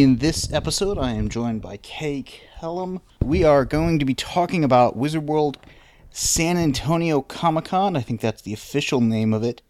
[0.00, 2.24] In this episode, I am joined by Kay
[2.58, 3.02] Kellam.
[3.22, 5.58] We are going to be talking about Wizard World
[6.10, 7.98] San Antonio Comic Con.
[7.98, 9.60] I think that's the official name of it.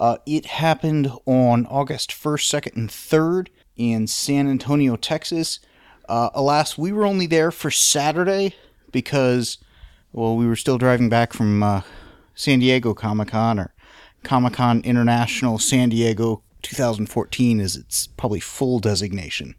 [0.00, 5.60] Uh, it happened on August 1st, 2nd, and 3rd in San Antonio, Texas.
[6.08, 8.54] Uh, alas, we were only there for Saturday
[8.90, 9.58] because,
[10.14, 11.82] well, we were still driving back from uh,
[12.34, 13.74] San Diego Comic Con or
[14.22, 19.54] Comic Con International San Diego 2014 is its probably full designation.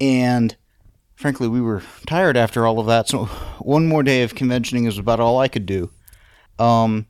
[0.00, 0.56] And
[1.14, 3.24] frankly, we were tired after all of that, so
[3.58, 5.90] one more day of conventioning is about all I could do.
[6.58, 7.06] Um,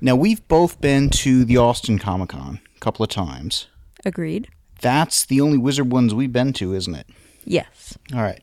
[0.00, 3.66] now, we've both been to the Austin Comic Con a couple of times.
[4.04, 4.48] Agreed.
[4.80, 7.08] That's the only Wizard ones we've been to, isn't it?
[7.44, 7.98] Yes.
[8.14, 8.42] All right.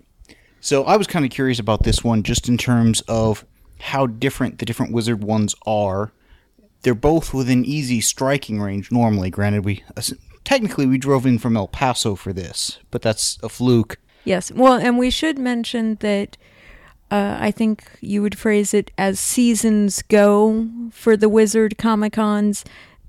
[0.59, 3.45] So I was kind of curious about this one just in terms of
[3.79, 6.11] how different the different Wizard ones are.
[6.81, 9.29] They're both within easy striking range normally.
[9.29, 9.83] Granted, we
[10.45, 13.97] technically we drove in from El Paso for this, but that's a fluke.
[14.23, 14.51] Yes.
[14.51, 16.37] Well, and we should mention that
[17.11, 22.65] uh, I think you would phrase it as seasons go for the Wizard Comic Cons,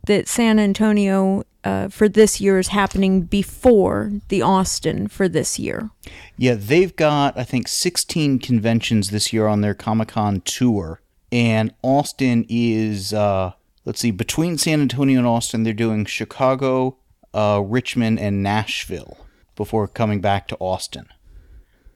[0.07, 5.91] that San Antonio uh, for this year is happening before the Austin for this year.
[6.37, 11.01] Yeah, they've got, I think, 16 conventions this year on their Comic Con tour.
[11.33, 13.53] And Austin is, uh,
[13.85, 16.99] let's see, between San Antonio and Austin, they're doing Chicago,
[17.37, 19.19] uh, Richmond, and Nashville
[19.55, 21.07] before coming back to Austin.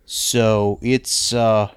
[0.05, 1.71] So it's uh,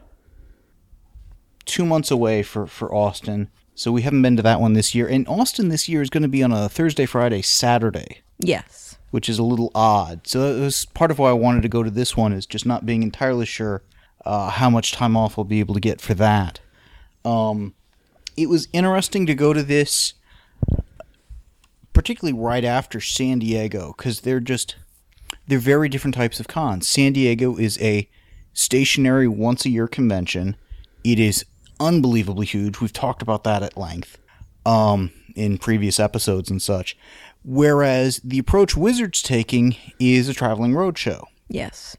[1.66, 3.50] two months away for, for Austin.
[3.76, 5.08] So we haven't been to that one this year.
[5.08, 8.22] And Austin this year is going to be on a Thursday, Friday, Saturday.
[8.40, 8.98] Yes.
[9.12, 10.28] Which is a little odd.
[10.28, 12.66] So it was part of why I wanted to go to this one is just
[12.66, 13.84] not being entirely sure
[14.26, 16.60] uh, how much time off I'll be able to get for that.
[17.24, 17.76] Um,
[18.36, 20.14] it was interesting to go to this,
[21.94, 24.76] particularly right after San Diego, because they're just
[25.48, 26.88] they're very different types of cons.
[26.88, 28.10] San Diego is a
[28.54, 30.56] stationary once a year convention.
[31.04, 31.46] It is
[31.80, 32.80] unbelievably huge.
[32.80, 34.18] We've talked about that at length
[34.66, 36.98] um, in previous episodes and such.
[37.44, 41.26] Whereas the approach Wizards taking is a traveling roadshow.
[41.50, 41.98] Yes.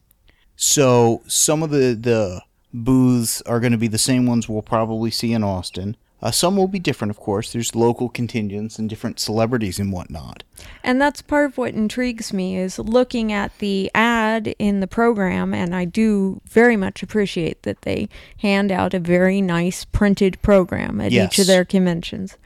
[0.56, 5.10] So some of the the booths are going to be the same ones we'll probably
[5.10, 5.96] see in Austin.
[6.24, 7.52] Uh, some will be different, of course.
[7.52, 10.42] There's local contingents and different celebrities and whatnot.
[10.82, 15.52] And that's part of what intrigues me is looking at the ad in the program,
[15.52, 18.08] and I do very much appreciate that they
[18.38, 21.34] hand out a very nice printed program at Yes.
[21.34, 22.38] each of their conventions.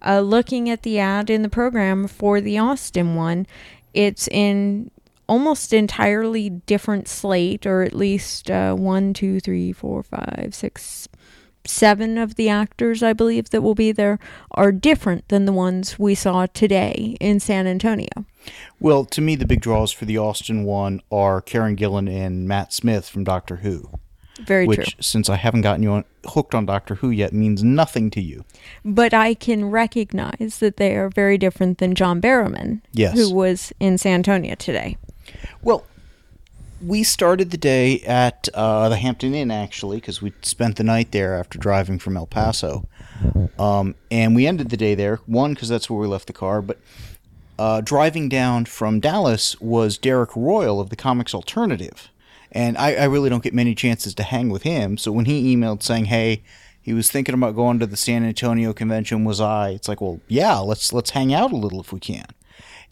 [0.00, 3.46] Uh, looking at the ad in the program for the Austin one,
[3.92, 4.90] it's in
[5.28, 11.08] almost entirely different slate, or at least uh, one, two, three, four, five, six,
[11.66, 14.18] seven of the actors, I believe, that will be there
[14.52, 18.24] are different than the ones we saw today in San Antonio.
[18.80, 22.72] Well, to me, the big draws for the Austin one are Karen Gillan and Matt
[22.72, 23.90] Smith from Doctor Who.
[24.44, 24.68] Very true.
[24.68, 25.02] which, true.
[25.02, 28.44] since I haven't gotten you on, hooked on Doctor Who yet, means nothing to you.
[28.84, 33.16] But I can recognize that they are very different than John Barrowman, Yes.
[33.16, 34.98] who was in San Antonio today.
[35.62, 35.84] Well,
[36.80, 41.12] we started the day at uh, the Hampton Inn actually because we spent the night
[41.12, 42.86] there after driving from El Paso,
[43.58, 45.16] um, and we ended the day there.
[45.26, 46.78] One because that's where we left the car, but
[47.58, 52.08] uh, driving down from Dallas was Derek Royal of the Comics Alternative,
[52.52, 54.98] and I, I really don't get many chances to hang with him.
[54.98, 56.42] So when he emailed saying, "Hey,"
[56.82, 59.24] he was thinking about going to the San Antonio convention.
[59.24, 59.70] Was I?
[59.70, 62.26] It's like, well, yeah, let's let's hang out a little if we can,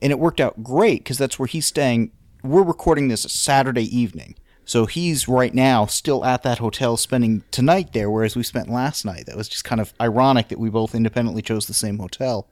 [0.00, 2.10] and it worked out great because that's where he's staying.
[2.44, 4.36] We're recording this Saturday evening.
[4.64, 9.04] So he's right now still at that hotel spending tonight there, whereas we spent last
[9.04, 9.26] night.
[9.26, 12.48] That was just kind of ironic that we both independently chose the same hotel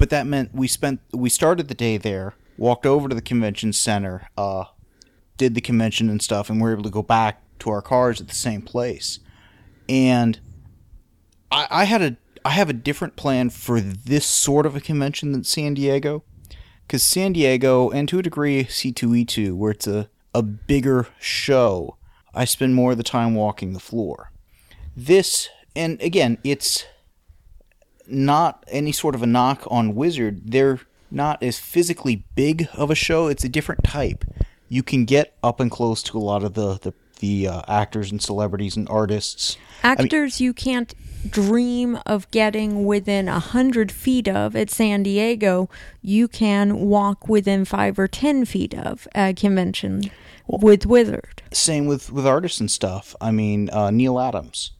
[0.00, 3.70] but that meant we spent we started the day there walked over to the convention
[3.70, 4.64] center uh
[5.36, 8.18] did the convention and stuff and we were able to go back to our cars
[8.18, 9.20] at the same place
[9.90, 10.40] and
[11.52, 15.32] i i had a i have a different plan for this sort of a convention
[15.32, 16.24] than san diego
[16.90, 21.96] because san diego and to a degree c2e2 where it's a a bigger show
[22.34, 24.32] i spend more of the time walking the floor
[24.96, 26.84] this and again it's
[28.10, 30.50] not any sort of a knock on Wizard.
[30.50, 33.28] They're not as physically big of a show.
[33.28, 34.24] It's a different type.
[34.68, 38.10] You can get up and close to a lot of the, the the uh, actors
[38.10, 39.58] and celebrities and artists.
[39.82, 40.94] Actors you can't
[41.28, 45.68] dream of getting within a hundred feet of at San Diego,
[46.02, 50.02] you can walk within five or ten feet of a convention
[50.46, 51.42] with Wizard.
[51.52, 53.14] Same with with artists and stuff.
[53.20, 54.72] I mean, uh, Neal Adams.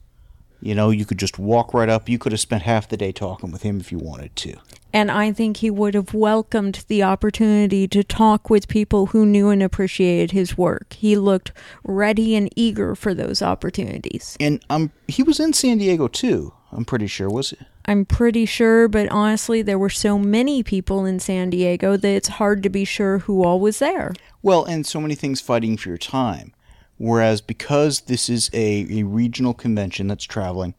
[0.62, 2.08] You know, you could just walk right up.
[2.08, 4.56] You could have spent half the day talking with him if you wanted to.
[4.92, 9.48] And I think he would have welcomed the opportunity to talk with people who knew
[9.48, 10.94] and appreciated his work.
[10.94, 11.52] He looked
[11.84, 14.36] ready and eager for those opportunities.
[14.40, 16.52] And um, he was in San Diego too.
[16.72, 17.60] I'm pretty sure, was it?
[17.86, 22.28] I'm pretty sure, but honestly, there were so many people in San Diego that it's
[22.28, 24.12] hard to be sure who all was there.
[24.42, 26.54] Well, and so many things fighting for your time.
[26.98, 30.74] Whereas because this is a, a regional convention that's traveling,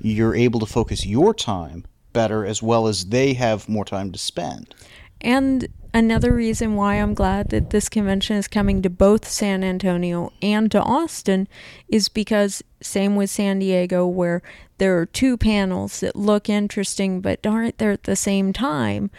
[0.00, 1.84] you're able to focus your time
[2.14, 4.74] better as well as they have more time to spend.
[5.20, 10.32] And another reason why I'm glad that this convention is coming to both San Antonio
[10.42, 11.48] and to Austin
[11.88, 14.42] is because, same with San Diego, where
[14.78, 19.10] there are two panels that look interesting but aren't there at the same time.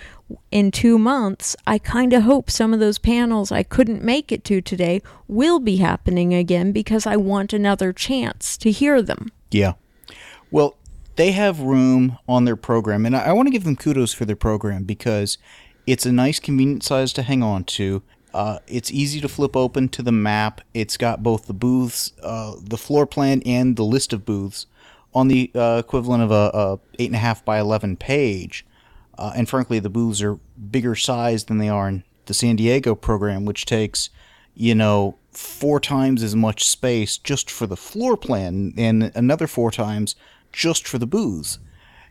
[0.52, 4.44] In two months, I kind of hope some of those panels I couldn't make it
[4.46, 9.32] to today will be happening again because I want another chance to hear them.
[9.50, 9.74] Yeah.
[10.52, 10.76] Well,
[11.16, 14.26] they have room on their program, and I, I want to give them kudos for
[14.26, 15.38] their program because
[15.88, 18.02] it's a nice, convenient size to hang on to.
[18.34, 20.62] Uh, it's easy to flip open to the map.
[20.74, 24.66] It's got both the booths, uh, the floor plan, and the list of booths
[25.14, 28.66] on the uh, equivalent of a, a eight and a half by eleven page.
[29.18, 30.38] Uh, and frankly, the booths are
[30.70, 34.10] bigger size than they are in the San Diego program, which takes,
[34.54, 39.72] you know, four times as much space just for the floor plan, and another four
[39.72, 40.16] times
[40.56, 41.60] just for the booths.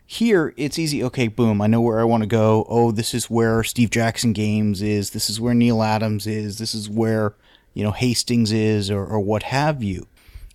[0.05, 1.03] Here, it's easy.
[1.03, 2.65] Okay, boom, I know where I want to go.
[2.69, 5.09] Oh, this is where Steve Jackson Games is.
[5.09, 6.59] This is where Neal Adams is.
[6.59, 7.33] This is where,
[7.73, 10.05] you know, Hastings is, or, or what have you.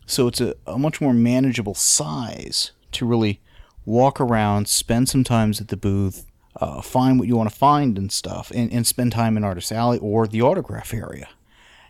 [0.06, 3.40] So it's a, a much more manageable size to really
[3.84, 6.26] walk around, spend some times at the booth,
[6.60, 9.72] uh, find what you want to find and stuff, and, and spend time in Artist
[9.72, 11.28] Alley or the autograph area.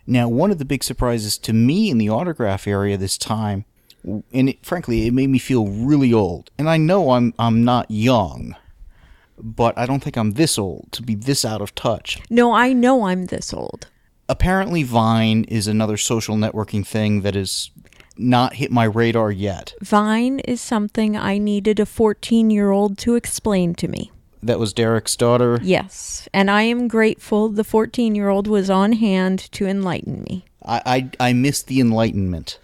[0.07, 3.65] Now, one of the big surprises to me in the autograph area this time
[4.03, 6.51] and it, frankly, it made me feel really old.
[6.57, 8.55] And I know I'm I'm not young,
[9.37, 12.19] but I don't think I'm this old to be this out of touch.
[12.29, 13.87] No, I know I'm this old.
[14.29, 17.69] Apparently, Vine is another social networking thing that has
[18.17, 19.73] not hit my radar yet.
[19.81, 24.11] Vine is something I needed a 14 year old to explain to me.
[24.43, 25.59] That was Derek's daughter.
[25.61, 30.45] Yes, and I am grateful the 14 year old was on hand to enlighten me.
[30.65, 32.59] I, I I missed the enlightenment.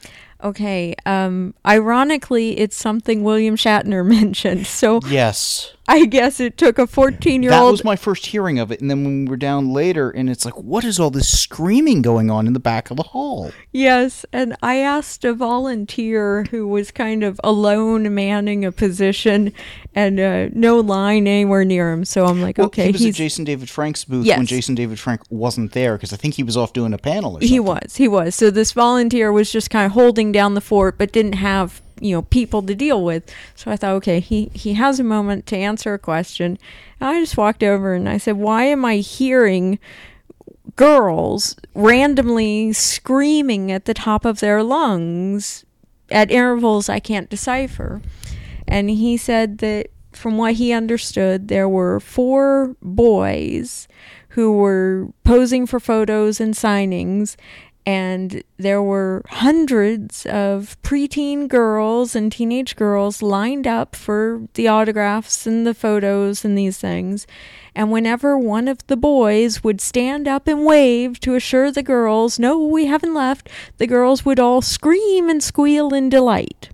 [0.47, 0.95] Okay.
[1.05, 4.67] Um, ironically, it's something William Shatner mentioned.
[4.67, 5.73] So Yes.
[5.89, 7.61] I guess it took a 14 year old.
[7.67, 10.29] That was my first hearing of it, and then when we were down later, and
[10.29, 13.51] it's like, what is all this screaming going on in the back of the hall?
[13.71, 19.53] Yes, and I asked a volunteer who was kind of alone manning a position
[19.95, 22.03] and uh, no line anywhere near him.
[22.05, 24.37] So I'm like, Well, okay, he was he's at Jason David Frank's booth Yes.
[24.37, 27.31] when Jason David Frank wasn't there because I think he was off doing a panel
[27.31, 27.47] or something.
[27.49, 27.95] He was.
[27.95, 28.35] He was.
[28.35, 32.15] So this volunteer was just kind of holding down the fort, but didn't have you
[32.15, 33.31] know people to deal with.
[33.55, 36.57] So I thought, okay, he he has a moment to answer a question.
[36.99, 39.79] And I just walked over and I said, why am I hearing
[40.75, 45.65] girls randomly screaming at the top of their lungs
[46.09, 48.01] at intervals I can't decipher?
[48.67, 53.87] And he said that from what he understood, there were four boys
[54.29, 57.35] who were posing for photos and signings,
[57.87, 65.47] and there were hundreds of preteen girls and teenage girls lined up for the autographs
[65.47, 67.25] and the photos and these things.
[67.73, 72.37] And whenever one of the boys would stand up and wave to assure the girls,
[72.37, 76.69] no, we haven't left, the girls would all scream and squeal in delight.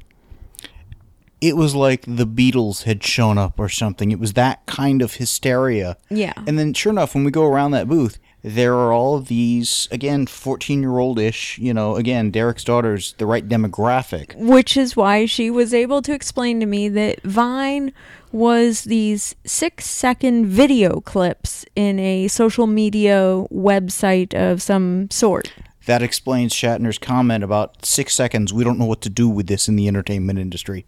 [1.41, 4.09] It was like the Beatles had shown up or something.
[4.09, 5.97] It was that kind of hysteria.
[6.09, 6.33] Yeah.
[6.47, 9.87] And then, sure enough, when we go around that booth, there are all of these,
[9.89, 14.35] again, 14 year old ish, you know, again, Derek's daughter's the right demographic.
[14.35, 17.93] which is why she was able to explain to me that Vine
[18.33, 25.53] was these six second video clips in a social media website of some sort.
[25.85, 28.53] That explains Shatner's comment about six seconds.
[28.53, 30.85] We don't know what to do with this in the entertainment industry.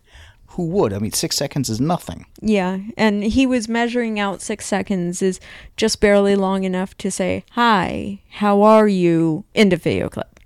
[0.55, 0.93] Who would?
[0.93, 2.25] I mean, six seconds is nothing.
[2.41, 5.39] Yeah, and he was measuring out six seconds is
[5.77, 9.43] just barely long enough to say, Hi, how are you?
[9.53, 10.39] End of video clip.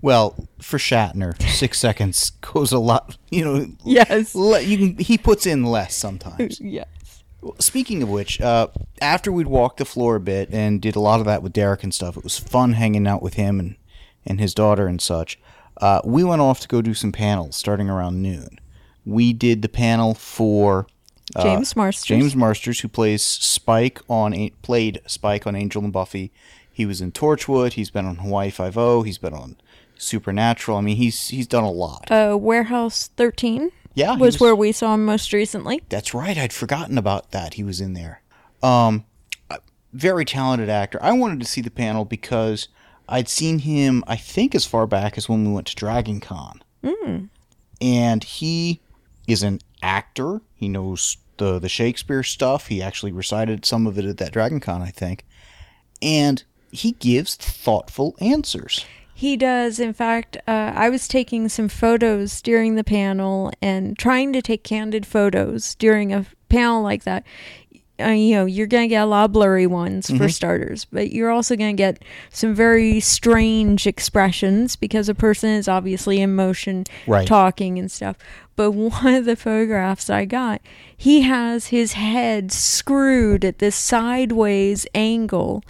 [0.00, 3.16] Well, for Shatner, six seconds goes a lot.
[3.30, 4.34] You know, Yes.
[4.34, 6.60] le- you can, he puts in less sometimes.
[6.60, 6.86] Yes.
[7.58, 8.68] Speaking of which, uh,
[9.00, 11.82] after we'd walked the floor a bit and did a lot of that with Derek
[11.82, 13.74] and stuff, it was fun hanging out with him and,
[14.24, 15.40] and his daughter and such.
[15.78, 18.60] Uh, we went off to go do some panels starting around noon.
[19.04, 20.86] We did the panel for
[21.34, 22.06] uh, James Marsters.
[22.06, 26.32] James Marsters, who plays Spike on played Spike on Angel and Buffy.
[26.70, 27.74] He was in Torchwood.
[27.74, 29.02] He's been on Hawaii Five O.
[29.02, 29.56] He's been on
[29.96, 30.78] Supernatural.
[30.78, 32.10] I mean, he's he's done a lot.
[32.10, 35.82] Uh, Warehouse 13 yeah, he was where we saw him most recently.
[35.88, 36.36] That's right.
[36.36, 37.54] I'd forgotten about that.
[37.54, 38.22] He was in there.
[38.62, 39.04] Um,
[39.92, 40.98] very talented actor.
[41.02, 42.68] I wanted to see the panel because
[43.08, 44.02] I'd seen him.
[44.06, 46.62] I think as far back as when we went to Dragon Con.
[46.82, 47.28] Mm.
[47.80, 48.80] And he
[49.26, 50.40] is an actor.
[50.54, 52.68] He knows the the Shakespeare stuff.
[52.68, 55.24] He actually recited some of it at that Dragon Con, I think.
[56.00, 58.84] And he gives thoughtful answers.
[59.14, 59.78] He does.
[59.78, 64.64] In fact, uh, I was taking some photos during the panel and trying to take
[64.64, 67.24] candid photos during a panel like that.
[68.02, 71.12] Uh, you know, you're going to get a lot of blurry ones for starters, but
[71.12, 76.34] you're also going to get some very strange expressions because a person is obviously in
[76.34, 77.26] motion, Right.
[77.26, 78.16] talking and stuff.
[78.56, 80.60] But one of the photographs I got,
[80.96, 85.62] he has his head screwed at this sideways angle,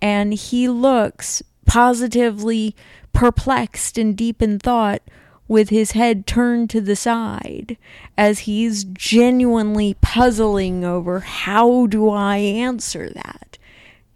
[0.00, 2.74] and he looks positively
[3.12, 5.02] perplexed and deep in thought
[5.50, 7.76] with his head turned to the side
[8.16, 13.58] as he's genuinely puzzling over how do I answer that.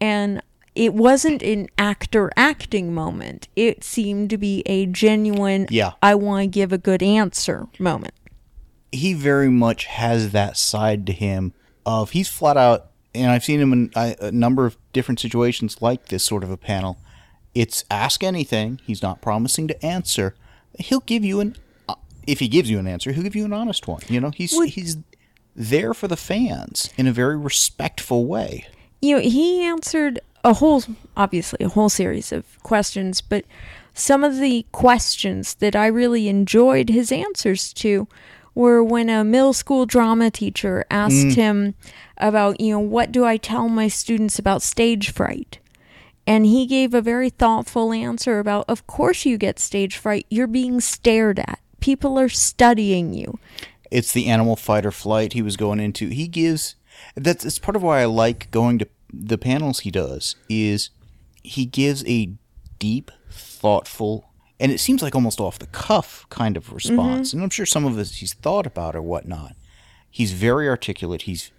[0.00, 0.40] And
[0.76, 3.48] it wasn't an actor acting moment.
[3.56, 5.94] It seemed to be a genuine Yeah.
[6.00, 8.14] I want to give a good answer moment.
[8.92, 11.52] he very much has that side to him
[11.84, 15.82] of he's flat out and i've seen him in a, a number of different situations
[15.82, 16.96] like this sort of a panel
[17.56, 20.36] it's ask anything he's not promising to answer
[20.78, 21.56] he'll give you an
[21.88, 21.94] uh,
[22.26, 24.00] if he gives you an answer he'll give you an honest one.
[24.08, 24.96] You know he's Would- he's
[25.56, 28.66] there for the fans in a very respectful way.
[29.00, 30.82] You know, he answered a whole,
[31.16, 33.44] obviously, a whole series of questions, but
[33.92, 38.08] some of the questions that I really enjoyed his answers to
[38.54, 41.74] were when a middle school drama teacher asked him
[42.18, 45.58] about, you know, what do I tell my students about stage fright?
[46.26, 50.26] And he gave a very thoughtful answer about, of course you get stage fright.
[50.30, 51.60] You're being stared at.
[51.80, 53.38] People are studying you.
[53.94, 56.08] it's the animal fight or flight he was going into.
[56.08, 56.74] He gives
[57.14, 60.90] that's it's part of why I like going to the panels he does is
[61.44, 62.32] he gives a
[62.80, 67.28] deep, thoughtful, and it seems like almost off the cuff kind of response.
[67.28, 67.36] Mm-hmm.
[67.36, 69.54] And I'm sure some of it he's thought about or whatnot.
[70.10, 71.22] He's very articulate.
[71.22, 71.52] He's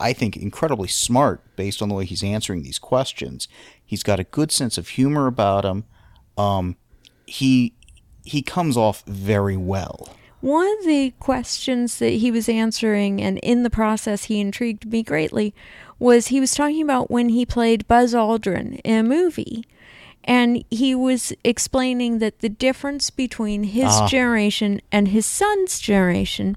[0.00, 3.48] I think incredibly smart based on the way he's answering these questions.
[3.84, 5.84] He's got a good sense of humor about him.
[6.36, 6.76] Um,
[7.26, 7.74] he
[8.24, 10.14] he comes off very well.
[10.40, 15.02] One of the questions that he was answering, and in the process he intrigued me
[15.02, 15.52] greatly,
[15.98, 19.64] was he was talking about when he played Buzz Aldrin in a movie.
[20.28, 24.06] And he was explaining that the difference between his Ah.
[24.06, 26.54] generation and his son's generation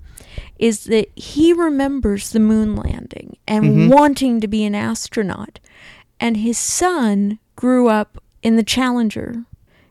[0.59, 5.59] is that he remembers the moon landing and wanting to be an astronaut.
[6.19, 9.45] And his son grew up in the Challenger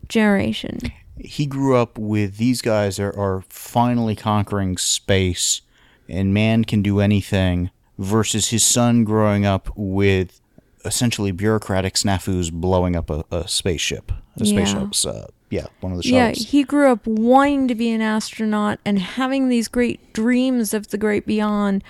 [0.08, 0.78] generation.
[1.22, 5.60] he grew up with these guys are, are finally conquering space
[6.08, 10.39] and man can do anything versus his son growing up with
[10.84, 14.10] essentially bureaucratic snafus blowing up a, a spaceship
[14.40, 14.64] a Yeah.
[14.64, 18.78] spaceship's uh, yeah one of the Yeah, he grew up wanting to be an astronaut
[18.84, 21.82] and having these great dreams of the great beyond.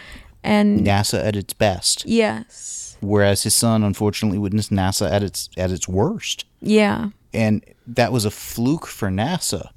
[0.43, 5.71] And nasa at its best yes, whereas his son unfortunately witnessed nasa at its at
[5.71, 9.71] its worst yeah, and that was a fluke for NASA.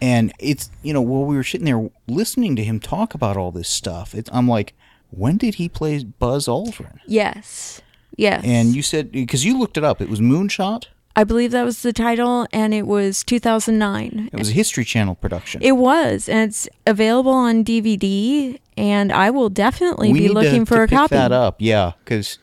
[0.00, 3.52] And it's you know while we were sitting there listening to him talk about all
[3.52, 4.74] this stuff, it's, I'm like,
[5.10, 6.98] when did he play Buzz Aldrin?
[7.06, 7.80] yes,
[8.16, 8.42] yes.
[8.44, 10.86] And you said because you looked it up, it was Moonshot.
[11.14, 14.30] I believe that was the title, and it was 2009.
[14.32, 15.60] It was a History Channel production.
[15.62, 18.58] It was, and it's available on DVD.
[18.78, 21.14] And I will definitely we be looking to, for to a pick copy.
[21.14, 22.38] that up, yeah, because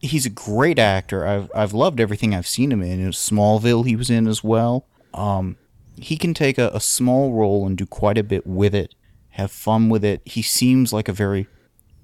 [0.00, 1.24] he's a great actor.
[1.24, 2.98] I've I've loved everything I've seen him in.
[3.00, 4.86] in Smallville, he was in as well.
[5.14, 5.56] Um,
[5.96, 8.96] he can take a, a small role and do quite a bit with it.
[9.30, 10.20] Have fun with it.
[10.24, 11.46] He seems like a very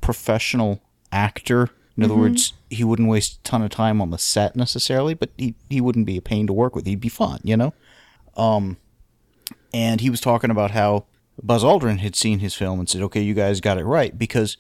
[0.01, 0.81] professional
[1.13, 1.63] actor.
[1.97, 2.05] In Mm-hmm.
[2.05, 5.55] other words, he wouldn't waste a ton of time on the set necessarily, but he
[5.69, 6.87] he wouldn't be a pain to work with.
[6.87, 7.75] He'd be fun, you know.
[8.37, 8.77] Um,
[9.75, 11.05] and he was talking about how
[11.43, 14.57] Buzz Aldrin had seen his film and said, "Okay, you guys got it right," because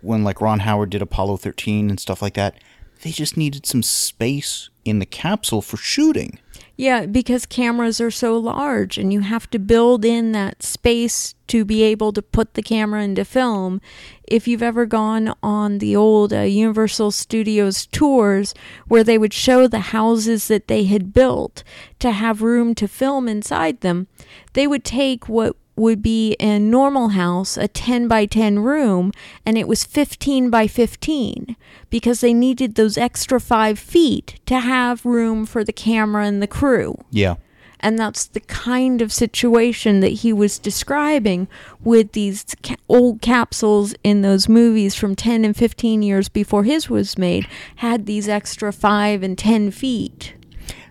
[0.00, 2.56] when like Ron Howard did Apollo 13 and stuff like that,
[3.02, 6.38] they just needed some space in the capsule for shooting.
[6.76, 11.64] Yeah, because cameras are so large and you have to build in that space to
[11.64, 13.80] be able to put the camera into film.
[14.26, 18.54] If you've ever gone on the old uh, Universal Studios tours
[18.88, 21.62] where they would show the houses that they had built
[22.00, 24.08] to have room to film inside them,
[24.54, 29.12] they would take what would be a normal house, a 10 by 10 room,
[29.44, 31.56] and it was 15 by 15
[31.90, 36.46] because they needed those extra five feet to have room for the camera and the
[36.46, 36.96] crew.
[37.10, 37.36] Yeah.
[37.80, 41.48] And that's the kind of situation that he was describing
[41.82, 46.88] with these ca- old capsules in those movies from 10 and 15 years before his
[46.88, 50.34] was made, had these extra 5 and 10 feet.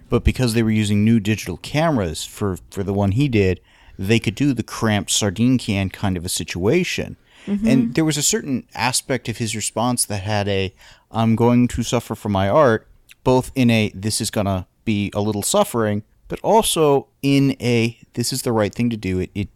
[0.10, 3.60] But because they were using new digital cameras for, for the one he did,
[4.08, 7.18] they could do the cramped sardine can kind of a situation.
[7.46, 7.68] Mm-hmm.
[7.68, 10.74] And there was a certain aspect of his response that had a
[11.12, 12.88] I'm going to suffer for my art,
[13.24, 18.00] both in a this is going to be a little suffering, but also in a
[18.14, 19.20] this is the right thing to do.
[19.20, 19.50] It, it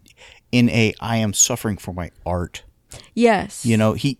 [0.52, 2.62] in a I am suffering for my art.
[3.14, 3.64] Yes.
[3.64, 4.18] You know, he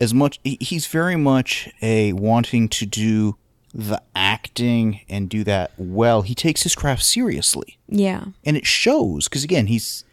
[0.00, 3.36] as much he's very much a wanting to do
[3.78, 6.22] the acting and do that well.
[6.22, 8.24] He takes his craft seriously Yeah.
[8.44, 10.04] and it shows because again he's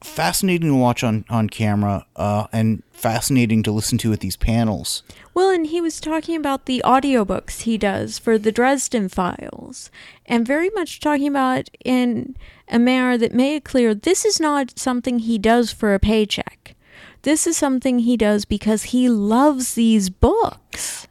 [0.00, 5.02] fascinating to watch on on camera uh, and fascinating to listen to at these panels
[5.34, 9.90] Well, and he was talking about the audiobooks he does for the Dresden Files,
[10.24, 12.36] and very much talking about in
[12.68, 16.74] a manner that made it clear this is not something he does for a paycheck.
[17.22, 20.58] This is something he does because he loves these books.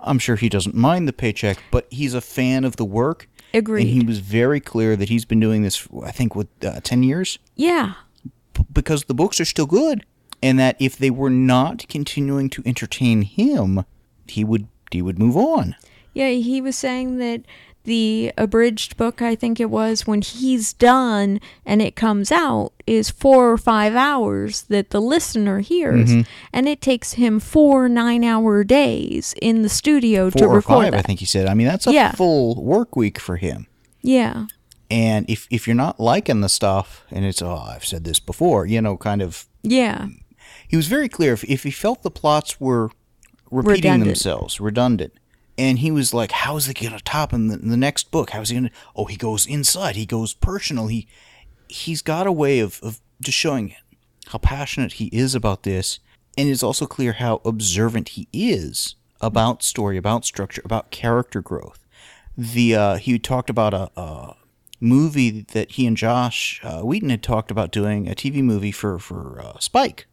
[0.01, 3.83] I'm sure he doesn't mind the paycheck but he's a fan of the work Agreed.
[3.83, 7.03] and he was very clear that he's been doing this i think with uh, 10
[7.03, 7.93] years yeah.
[8.71, 10.05] because the books are still good
[10.43, 13.85] and that if they were not continuing to entertain him
[14.27, 15.75] he would he would move on
[16.13, 17.41] Yeah, he was saying that
[17.85, 23.09] the abridged book, I think it was, when he's done and it comes out, is
[23.09, 26.09] four or five hours that the listener hears.
[26.11, 26.21] Mm-hmm.
[26.53, 30.85] And it takes him four nine hour days in the studio to four or record
[30.85, 32.11] five i think he said i mean that's a Yeah.
[32.11, 33.67] full work week for him
[34.01, 34.45] Yeah.
[34.89, 38.65] and if if you're not liking the stuff and it's oh i've said this before
[38.65, 40.07] you know kind of Yeah.
[40.67, 42.89] he was very clear if, if he felt the plots were
[43.51, 44.05] repeating Redundant.
[44.09, 45.13] themselves redundant
[45.57, 48.31] and he was like how is going to top in the, in the next book?
[48.31, 49.95] How is he to oh he goes inside.
[49.95, 50.87] He goes personal.
[50.87, 51.07] He
[51.67, 53.75] he's got a way of, of just showing
[54.27, 55.99] how passionate he is about this.
[56.37, 61.79] And it's also clear how observant he is about story about structure about character growth.
[62.37, 64.35] The uh, he talked about a, a
[64.79, 68.99] movie that he and Joss uh, Whedon had talked about doing a TV movie for
[68.99, 70.07] for uh, Spike,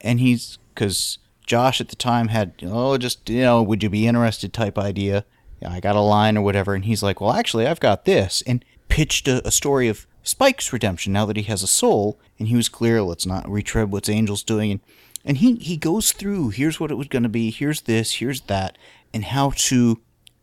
[0.00, 4.06] and he's because Joss at the time had oh just you know would you be
[4.06, 5.24] interested type idea.
[5.66, 8.64] I got a line or whatever, and he's like, well actually I've got this, and
[8.88, 12.56] pitched a, a story of Spike's redemption now that he has a soul, and he
[12.56, 13.02] was clear.
[13.02, 14.80] Let's not retread what's Angel's doing, and
[15.24, 18.42] and he he goes through here's what it was going to be, here's this, here's
[18.42, 18.76] that,
[19.12, 20.00] and how to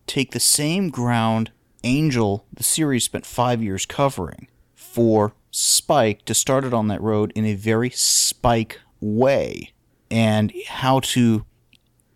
[0.08, 1.52] take the same ground
[1.84, 7.32] Angel, the series spent five years covering, for Spike to start it on that road
[7.36, 9.72] in a very Spike way,
[10.12, 11.46] and how to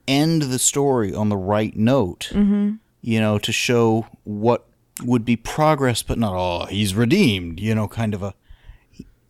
[0.08, 2.73] end the story on the right note, mm-hmm.
[3.01, 4.67] you know, to show what
[5.03, 8.34] would be progress, but not, oh, he's redeemed, you know, kind of a.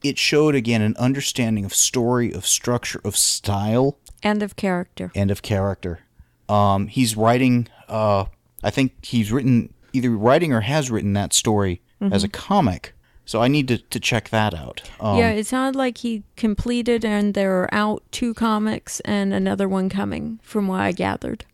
[0.03, 5.11] It showed again an understanding of story, of structure, of style, And of character.
[5.15, 6.01] and of character.
[6.47, 7.67] Um, he's writing.
[7.87, 8.25] Uh,
[8.63, 12.93] I think he's written either writing or has written that story as a comic.
[13.25, 14.83] So I need to, to check that out.
[14.99, 19.67] Um, yeah, it sounded like he completed and there are out two comics and another
[19.67, 21.45] one coming, from what I gathered.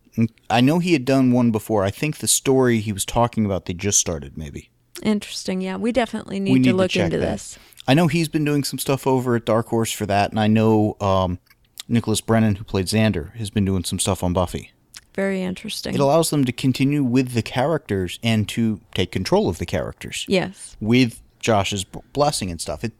[0.49, 1.85] I know he had done one before.
[1.85, 4.37] I think the story he was talking about they just started.
[4.37, 4.69] Maybe
[5.01, 5.61] Interesting.
[5.61, 7.31] Yeah, we definitely need, we need to look check into that.
[7.31, 7.59] this.
[7.87, 10.47] I know he's been doing some stuff over at Dark Horse for that, and I
[10.47, 11.39] know um,
[11.87, 14.71] Nicholas Brendon, who played Xander, has been doing some stuff on Buffy.
[15.15, 15.93] Very interesting.
[15.93, 20.25] It allows them to continue with the characters and to take control of the characters.
[20.29, 20.77] yes.
[20.79, 22.83] with Joss's blessing and stuff.
[22.83, 22.93] It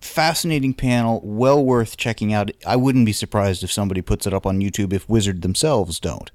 [0.00, 2.50] fascinating panel, well worth checking out.
[2.66, 6.30] I wouldn't be surprised if somebody puts it up on YouTube if Wizard themselves don't.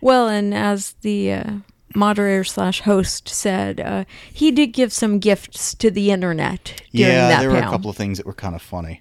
[0.00, 1.50] Well, and as the uh,
[1.94, 7.40] moderator slash host said, uh, he did give some gifts to the internet during yeah,
[7.40, 7.68] there were panel.
[7.68, 9.00] a couple of things that were kind of funny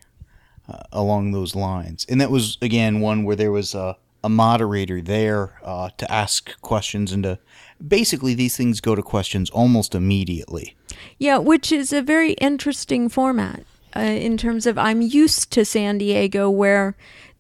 [0.67, 5.01] uh, along those lines, and that was again one where there was a, a moderator
[5.01, 7.39] there uh, to ask questions and to
[7.85, 10.75] basically these things go to questions almost immediately.
[11.17, 13.63] Yeah, which is a very interesting format
[13.95, 16.95] uh, in terms of I'm used to San Diego where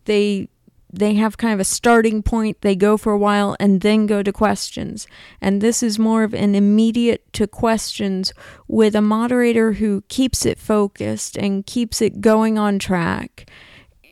[0.05, 0.49] they
[0.91, 4.23] they have kind of a starting point, they go for a while, and then go
[4.23, 5.07] to questions.
[5.41, 8.33] And this is more of an immediate to questions
[8.67, 13.49] with a moderator who keeps it focused and keeps it going on track.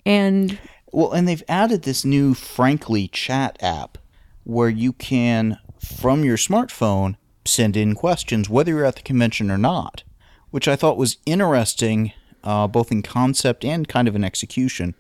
[0.06, 0.60] And
[0.92, 3.98] Well, and they've added this new Frankly chat app
[4.44, 9.58] where you can, from your smartphone, send in questions whether you're at the convention or
[9.58, 10.04] not,
[10.52, 14.96] which I thought was interesting, uh, both in concept and kind of in execution.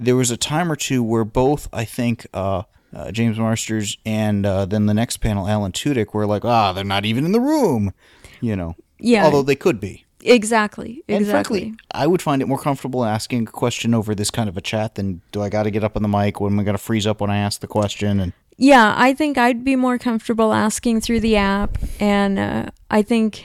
[0.00, 2.62] There was a time or two where both, I think, uh,
[2.94, 6.84] uh, James Marsters and uh, then the next panel, Alan Tudyk, were like, ah, they're
[6.84, 7.92] not even in the room,
[8.40, 8.76] you know.
[8.98, 9.24] Yeah.
[9.24, 10.06] Although they could be.
[10.20, 11.60] exactly, And exactly.
[11.60, 14.60] frankly, I would find it more comfortable asking a question over this kind of a
[14.60, 16.40] chat than do I got to get up on the mic?
[16.40, 18.18] When am I going to freeze up when I ask the question?
[18.20, 23.02] And Yeah, I think I'd be more comfortable asking through the app, and uh, I
[23.02, 23.44] think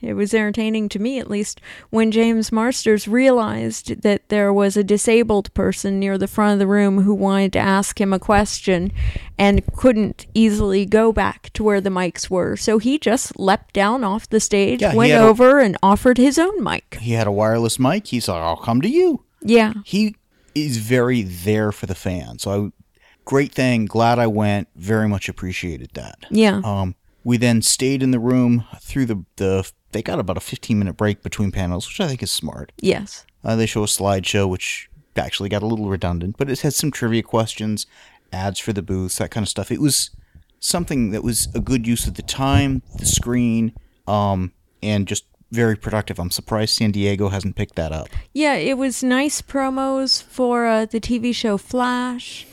[0.00, 4.84] it was entertaining to me at least when James Marsters realized that there was a
[4.84, 8.92] disabled person near the front of the room who wanted to ask him a question
[9.36, 12.56] and couldn't easily go back to where the mics were.
[12.56, 16.16] So he just leapt down off the stage, Yeah, went had a- over, and offered
[16.16, 16.96] his own mic.
[17.00, 18.06] he had a wireless mic.
[18.06, 19.72] He said, "I'll come to you." Yeah.
[19.84, 20.14] He
[20.54, 22.42] is very there for the fans.
[22.42, 22.83] So, I,
[23.24, 23.86] great thing.
[23.86, 24.68] Glad I went.
[24.76, 26.26] Very much appreciated that.
[26.30, 26.60] Yeah.
[26.64, 29.70] Um, we then stayed in the room through the the.
[29.92, 32.72] They got about a 15 minute break between panels, which I think is smart.
[32.80, 33.24] yes.
[33.44, 36.90] Uh, they show a slideshow, which actually got a little redundant, but it had some
[36.90, 37.86] trivia questions,
[38.32, 39.70] ads for the booths, that kind of stuff.
[39.70, 40.10] It was
[40.60, 43.74] something that was a good use of the time, the screen,
[44.06, 46.18] um, and just very productive.
[46.18, 48.08] I'm surprised San Diego hasn't picked that up.
[48.32, 52.46] Yeah, it was nice promos for uh, the TV show Flash,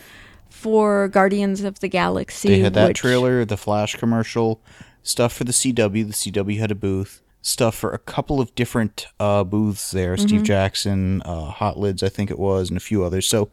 [0.61, 2.47] for Guardians of the Galaxy.
[2.49, 4.61] They had that which- trailer, the Flash commercial,
[5.03, 6.07] stuff for the CW.
[6.07, 7.21] The CW had a booth.
[7.43, 10.15] Stuff for a couple of different uh, booths there.
[10.15, 10.27] Mm-hmm.
[10.27, 13.25] Steve Jackson, uh, Hot Lids, I think it was, and a few others.
[13.27, 13.49] So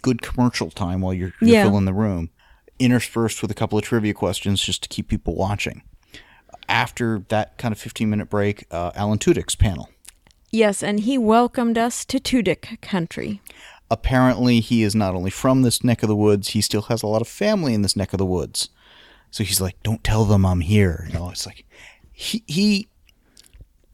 [0.00, 1.64] good commercial time while you're, you're Yeah.
[1.64, 2.30] filling the room,
[2.78, 5.82] interspersed with a couple of trivia questions just to keep people watching.
[6.66, 9.90] After that kind of 15 minute break, uh, Alan Tudyk's panel.
[10.50, 13.42] Yes, and he welcomed us to Tudyk country.
[13.90, 17.06] Apparently he is not only from this neck of the woods, he still has a
[17.06, 18.68] lot of family in this neck of the woods.
[19.30, 21.64] So he's like, "Don't tell them I'm here." You know, it's like
[22.12, 22.88] he he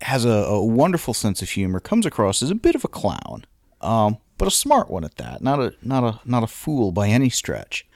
[0.02, 1.80] has a, a wonderful sense of humor.
[1.80, 3.44] Comes across as a bit of a clown,
[3.80, 5.42] um, but a smart one at that.
[5.42, 7.86] Not a not a not a fool by any stretch.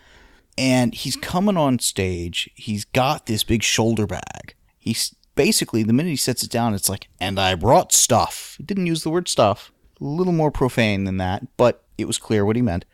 [0.57, 2.51] And he's coming on stage.
[2.57, 4.55] He's got this big shoulder bag.
[4.77, 8.65] He's basically the minute he sets it down, it's like, "And I brought stuff." He
[8.65, 9.71] didn't use the word stuff.
[10.01, 12.85] A little more profane than that, but it was clear what he meant.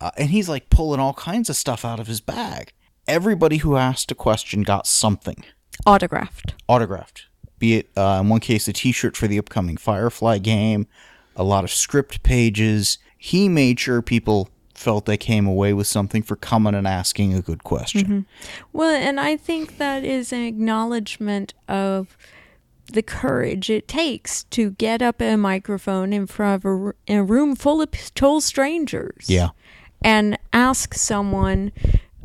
[0.00, 2.72] Uh, and he's like pulling all kinds of stuff out of his bag.
[3.06, 5.44] Everybody who asked a question got something
[5.86, 6.54] Autographed.
[6.68, 7.26] autographed.
[7.58, 10.86] Be it, uh, in one case, a t shirt for the upcoming Firefly game,
[11.36, 12.98] a lot of script pages.
[13.18, 17.40] He made sure people felt they came away with something for coming and asking a
[17.40, 18.26] good question.
[18.72, 22.16] Well, and I think that is an acknowledgement of
[22.92, 27.22] the courage it takes to get up at a microphone in front of a, a
[27.22, 29.26] room full of total strangers.
[29.28, 29.50] Yeah.
[30.02, 31.72] And ask someone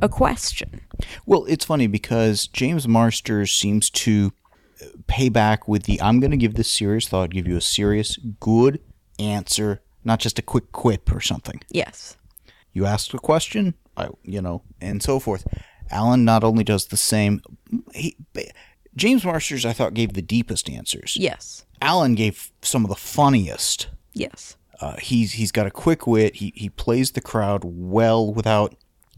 [0.01, 0.81] a question.
[1.25, 4.33] Well, it's funny because James Marsters seems to
[4.81, 7.61] uh, pay back with the I'm going to give this serious thought, give you a
[7.61, 8.81] serious, good
[9.17, 11.61] answer, not just a quick quip or something.
[11.69, 12.17] Yes.
[12.73, 15.47] You ask a question, I, you know, and so forth.
[15.91, 17.41] Alan not only does the same,
[17.93, 18.15] he,
[18.95, 21.15] James Marsters, I thought, gave the deepest answers.
[21.17, 21.65] Yes.
[21.81, 23.87] Alan gave some of the funniest.
[24.13, 24.57] Yes.
[24.81, 26.35] Uh, he's he's got a quick wit.
[26.35, 28.75] He he plays the crowd well without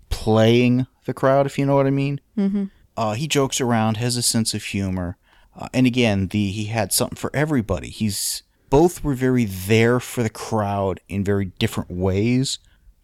[0.10, 2.20] playing the crowd, if you know what I mean.
[2.38, 2.66] Mm-hmm.
[2.98, 5.18] Uh, he jokes around, has a sense of humor,
[5.56, 7.90] uh, and again, the he had something for everybody.
[7.90, 12.60] He's both were very there for the crowd in very different ways,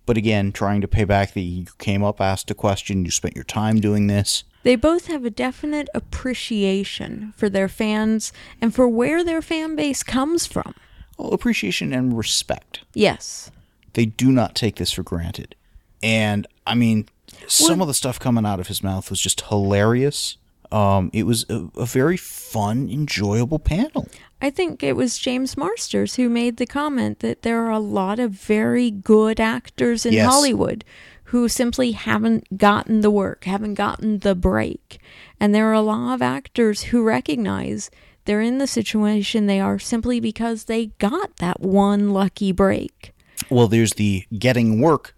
[0.06, 3.36] but again, trying to pay back the you came up, asked a question, you spent
[3.36, 4.44] your time doing this.
[4.68, 10.04] They both have a definite appreciation for their fans and for where their fan base
[10.04, 10.74] comes from.
[11.18, 12.82] Well, appreciation and respect.
[12.94, 13.50] Yes.
[13.94, 15.56] they do not take this for granted.
[16.04, 17.08] And I mean,
[17.48, 20.36] some of the stuff coming out of his mouth was just hilarious.
[20.70, 24.10] Um, it was a, a very fun, enjoyable panel.
[24.42, 28.20] I think it was James Marsters who made the comment that there are a lot
[28.20, 30.28] of very good actors in Yes.
[30.30, 30.84] Hollywood
[31.28, 35.00] who simply haven't gotten the work, haven't gotten the break.
[35.42, 37.92] And there are a lot of actors who recognize
[38.24, 43.14] they're in the situation they are simply because they got that one lucky break.
[43.50, 45.16] Well, there's the getting work,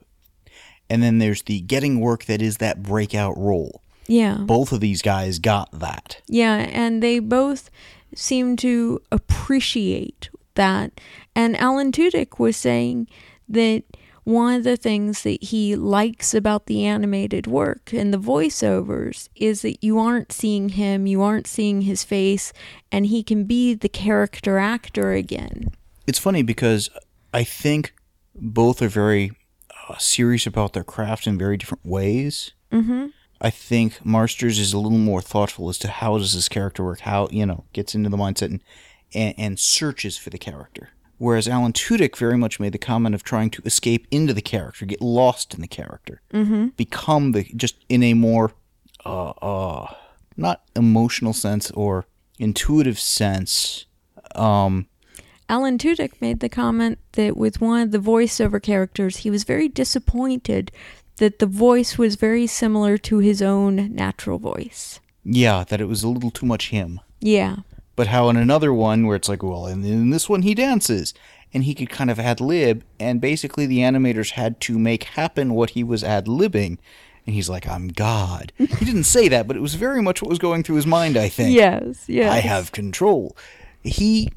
[0.89, 3.81] and then there's the getting work that is that breakout role.
[4.07, 4.37] Yeah.
[4.39, 6.21] Both of these guys got that.
[6.27, 7.69] Yeah, and they both
[8.15, 10.99] seem to appreciate that.
[11.35, 13.07] And Alan Tudyk was saying
[13.47, 13.83] that
[14.29, 19.63] one of the things that he likes about the animated work and the voiceovers is
[19.63, 22.53] that you aren't seeing him, you aren't seeing his face,
[22.91, 25.71] and he can be the character actor again.
[26.05, 26.89] It's funny because
[27.33, 27.93] I think
[28.35, 29.31] both are very
[29.89, 32.51] uh, serious about their craft in very different ways.
[32.71, 33.07] Mm-hmm.
[33.41, 36.99] I think Marsters is a little more thoughtful as to how does this character work,
[37.01, 38.61] how you know gets into the mindset and
[39.13, 40.89] and, and searches for the character.
[41.19, 44.85] Whereas Alan Tudyk very much made the comment of trying to escape into the character,
[44.85, 46.67] get lost in the character, Mm-hmm.
[46.77, 48.53] become the just in a more
[49.05, 49.93] uh, uh
[50.37, 52.05] not emotional sense or
[52.39, 53.85] intuitive sense.
[54.35, 54.87] Um,
[55.49, 59.67] Alan Tudyk made the comment that with one of the voiceover characters, he was very
[59.67, 60.71] disappointed
[61.17, 64.99] that the voice was very similar to his own natural voice.
[65.25, 67.01] yeah, that it was a little too much him.
[67.19, 67.57] Yeah.
[67.99, 71.13] But how in another one where it's like, well, and in this one he dances,
[71.53, 75.53] and he could kind of ad lib, and basically the animators had to make happen
[75.53, 76.77] what he was ad libbing,
[77.27, 78.53] and he's like, I'm God.
[78.57, 81.17] he didn't say that, but it was very much what was going through his mind.
[81.17, 81.53] I think.
[81.53, 82.31] Yes, yes.
[82.31, 83.35] I have control.
[83.83, 84.31] He.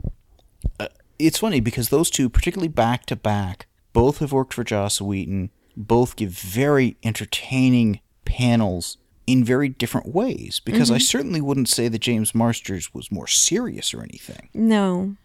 [0.80, 0.88] Uh,
[1.20, 5.50] it's funny because those two, particularly back to back, both have worked for Joss Whedon.
[5.76, 8.96] Both give very entertaining panels
[9.26, 10.60] in very different ways.
[10.64, 15.16] Because I certainly wouldn't say that James Marsters was more serious or anything, No.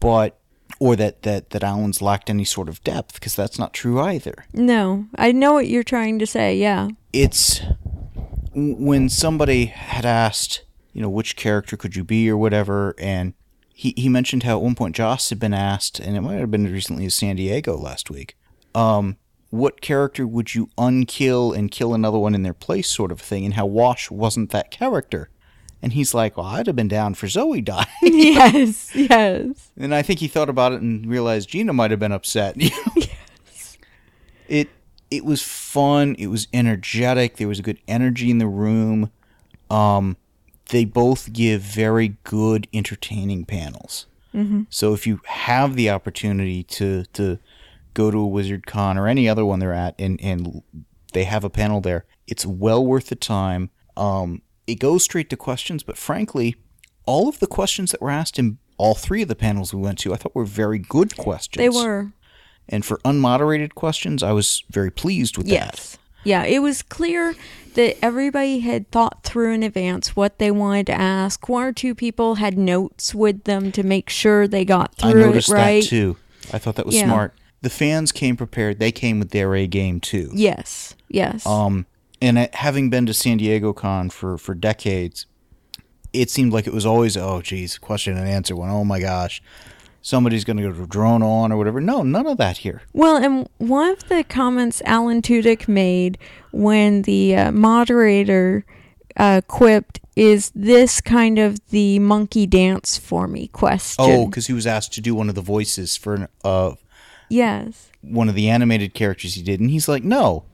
[0.00, 0.38] but
[0.80, 4.46] or that that that Alan's lacked any sort of depth, because that's not true either.
[4.52, 5.06] No.
[5.16, 6.88] I know what you're trying to say, yeah.
[7.12, 7.60] it's
[8.54, 13.34] when somebody had asked, you know, which character could you be or whatever, and
[13.74, 16.50] he, he mentioned how at one point Joss had been asked, and it might have
[16.50, 18.36] been recently as San Diego last week,
[18.74, 19.16] um,
[19.54, 23.44] what character would you unkill and kill another one in their place, sort of thing,
[23.44, 25.30] and how Wash wasn't that character.
[25.80, 27.86] And he's like, well, I'd have been down for Zoe dying.
[28.02, 29.70] yes, yes.
[29.76, 32.56] And I think he thought about it and realized Gina might have been upset.
[32.60, 33.02] you know?
[34.48, 34.70] It
[35.10, 36.16] it was fun.
[36.18, 37.36] It was energetic.
[37.36, 39.12] There was a good energy in the room.
[39.70, 40.16] Um,
[40.70, 44.06] they both give very good, entertaining panels.
[44.34, 44.62] Mm-hmm.
[44.68, 47.38] So if you have the opportunity to to
[47.94, 50.62] go to a Wizard Con or any other one they're at, and and
[51.12, 53.70] they have a panel there, it's well worth the time.
[53.96, 56.56] Um, it goes straight to questions, but frankly,
[57.06, 59.98] all of the questions that were asked in all three of the panels we went
[60.00, 61.58] to, I thought were very good questions.
[61.58, 62.12] They were.
[62.68, 65.52] And for unmoderated questions, I was very pleased with that.
[65.52, 65.98] Yes.
[66.24, 67.34] Yeah, it was clear
[67.74, 71.46] that everybody had thought through in advance what they wanted to ask.
[71.48, 75.26] One or two people had notes with them to make sure they got through I
[75.26, 75.82] noticed it right.
[75.82, 76.16] that too.
[76.52, 77.04] I thought that was Yeah.
[77.04, 77.34] smart.
[77.64, 78.78] The fans came prepared.
[78.78, 80.28] They came with their A game too.
[80.34, 80.94] Yes.
[81.08, 81.46] Yes.
[81.46, 81.86] Um,
[82.20, 85.24] and it, having been to San Diego Con for, for decades,
[86.12, 88.68] it seemed like it was always, oh, geez, question and answer one.
[88.68, 89.42] Oh my gosh,
[90.02, 91.80] somebody's going to go to drone on or whatever.
[91.80, 92.82] No, none of that here.
[92.92, 96.18] Well, and one of the comments Alan Tudyk made
[96.52, 98.66] when the uh, moderator
[99.16, 104.04] uh, quipped, "Is this kind of the monkey dance for me?" question.
[104.04, 106.72] Oh, because he was asked to do one of the voices for an, uh,
[107.34, 110.44] yes, one of the animated characters he did, and he's like, no.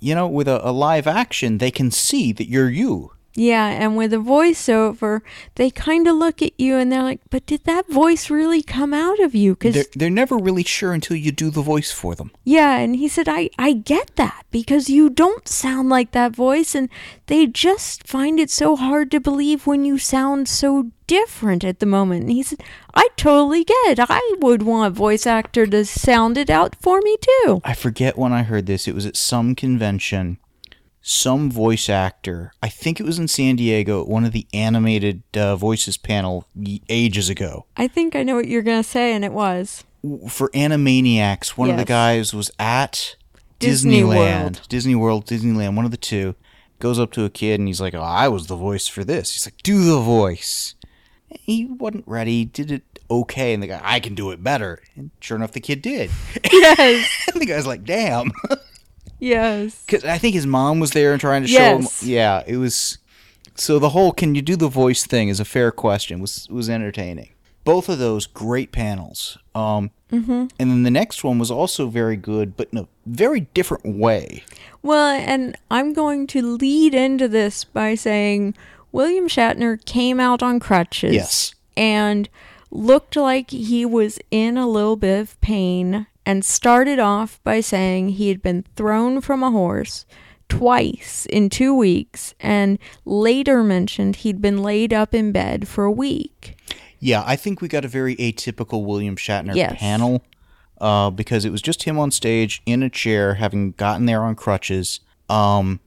[0.00, 3.12] You know, with a, a live action, they can see that you're you.
[3.38, 5.20] Yeah, and with a voiceover,
[5.54, 8.92] they kind of look at you and they're like, "But did that voice really come
[8.92, 12.16] out of you?" Because They're, they're never really sure until you do the voice for
[12.16, 12.32] them.
[12.44, 16.74] Yeah, and he said, I, I get that because you don't sound like that voice,
[16.74, 16.88] and
[17.26, 21.86] they just find it so hard to believe when you sound so different at the
[21.86, 22.22] moment.
[22.22, 22.62] And he said,
[22.94, 23.98] I totally get it.
[24.00, 27.60] I would want a voice actor to sound it out for me too.
[27.64, 28.88] I forget when I heard this.
[28.88, 30.38] It was at some convention.
[31.10, 35.22] Some voice actor, I think it was in San Diego, at one of the animated
[35.34, 36.46] uh, voices panel
[36.90, 37.64] ages ago.
[37.78, 39.84] I think I know what you're going to say, and it was.
[40.28, 43.16] For Animaniacs, one of the guys was at
[43.58, 44.60] Disney Disneyland, World.
[44.68, 46.34] Disney World, Disneyland, one of the two.
[46.78, 49.32] Goes up to a kid and he's like, "Oh, I was the voice for this."
[49.32, 50.74] He's like, "Do the voice."
[51.30, 52.44] He wasn't ready.
[52.44, 55.60] Did it okay, and the guy, "I can do it better." And sure enough, the
[55.60, 56.10] kid did.
[56.52, 57.08] Yes.
[57.32, 58.30] and the guy's like, "Damn."
[59.18, 59.82] yes.
[59.86, 62.00] Because I think his mom was there and trying to Yes.
[62.00, 62.10] show him.
[62.12, 62.98] Yeah, it was.
[63.54, 66.20] So the whole "can you do the voice" thing is a fair question.
[66.20, 67.30] was was entertaining.
[67.64, 69.38] Both of those great panels.
[69.54, 70.46] Um, Mm-hmm.
[70.58, 74.42] And then the next one was also very good, but in a very different way.
[74.82, 78.54] Well, and I'm going to lead into this by saying
[78.90, 81.12] William Shatner came out on crutches.
[81.12, 81.54] Yes.
[81.76, 82.26] And
[82.70, 88.10] looked like he was in a little bit of pain and started off by saying
[88.10, 90.04] he had been thrown from a horse
[90.50, 95.90] twice in two weeks and later mentioned he'd been laid up in bed for a
[95.90, 96.54] week.
[97.00, 99.76] Yeah, I think we got a very atypical William Shatner Yes.
[99.78, 100.22] panel.
[100.80, 104.34] uh, because it was just him on stage in a chair, having gotten there on
[104.36, 105.00] crutches.
[105.28, 105.80] Um,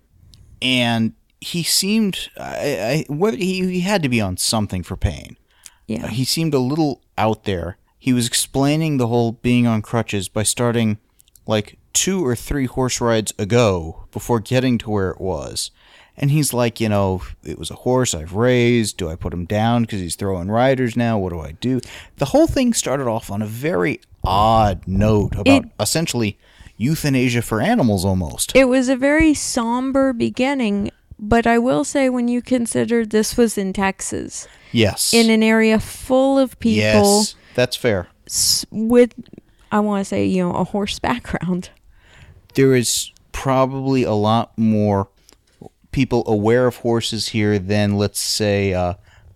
[0.61, 5.37] and he seemed, I, I, whether he, he had to be on something for pain.
[5.87, 6.05] Yeah.
[6.05, 7.77] Uh, he seemed a little out there.
[8.01, 10.97] He was explaining the whole being on crutches by starting
[11.45, 15.69] like two or three horse rides ago before getting to where it was.
[16.17, 18.97] And he's like, you know, it was a horse I've raised.
[18.97, 21.19] Do I put him down because he's throwing riders now?
[21.19, 21.79] What do I do?
[22.17, 26.39] The whole thing started off on a very odd note about It- essentially
[26.77, 28.55] euthanasia for animals almost.
[28.55, 30.89] It was a very somber beginning,
[31.21, 35.13] but I will say when you consider this was in Texas, yes.
[35.13, 37.35] in an area full of people yes.
[37.53, 38.07] That's fair.
[38.71, 39.13] with,
[39.71, 41.69] I want to say, you know, a horse background.
[42.55, 45.09] there is probably a lot more
[45.91, 48.95] people aware of horses here than let's say uh,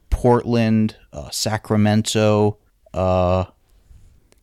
[0.09, 2.57] Portland, uh, Sacramento,
[2.93, 3.45] uh,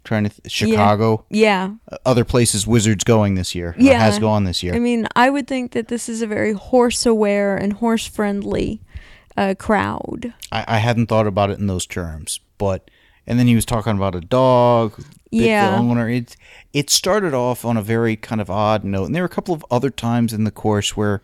[0.04, 1.74] trying to th- Chicago, Yeah.
[1.90, 3.74] uh, other places Wizards going this year.
[3.78, 3.98] Yeah.
[4.00, 4.74] has gone this year.
[4.74, 8.80] I mean, I would think that this is a very horse aware and horse friendly
[9.36, 10.34] uh, crowd.
[10.50, 12.90] I, I hadn't thought about it in those terms, but
[13.26, 15.00] and then he was talking about a dog.
[15.30, 15.70] Yeah.
[15.70, 16.08] The owner.
[16.08, 16.36] It
[16.72, 19.54] it started off on a very kind of odd note, and there were a couple
[19.54, 21.22] of other times in the course where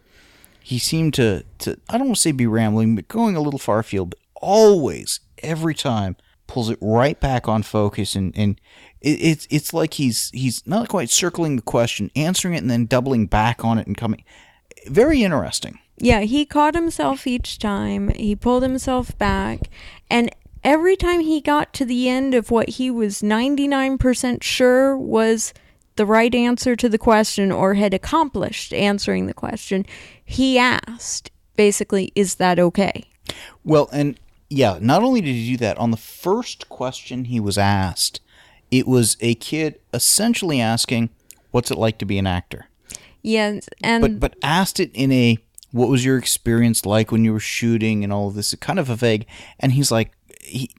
[0.63, 3.59] he seemed to to I don't want to say be rambling, but going a little
[3.59, 4.11] far afield.
[4.11, 6.17] But always, every time,
[6.49, 8.61] pulls it right back on focus, and and
[9.01, 12.87] it, it's it's like he's he's not quite circling the question, answering it, and then
[12.87, 14.25] doubling back on it and coming.
[14.89, 15.79] Very interesting.
[16.01, 18.11] Yeah, he caught himself each time.
[18.11, 19.69] He pulled himself back.
[20.09, 20.31] And
[20.63, 25.53] every time he got to the end of what he was 99% sure was
[25.97, 29.85] the right answer to the question or had accomplished answering the question,
[30.25, 33.05] he asked, basically, is that okay?
[33.65, 34.19] Well, and
[34.51, 38.21] yeah, not only did he do that, on the first question he was asked,
[38.71, 41.11] it was a kid essentially asking,
[41.51, 42.67] What's it like to be an actor?
[43.23, 45.39] Yeah, and But but asked it in a
[45.71, 48.89] what was your experience like when you were shooting and all of this kind of
[48.89, 49.27] a vague
[49.61, 50.71] and he's like he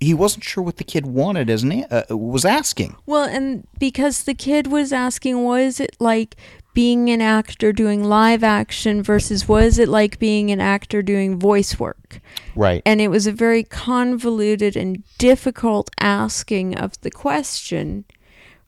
[0.00, 2.96] he wasn't sure what the kid wanted as an uh, was asking.
[3.04, 6.36] Well, and because the kid was asking, what is it like
[6.76, 11.38] being an actor doing live action versus what is it like being an actor doing
[11.38, 12.20] voice work?
[12.54, 12.82] Right.
[12.84, 18.04] And it was a very convoluted and difficult asking of the question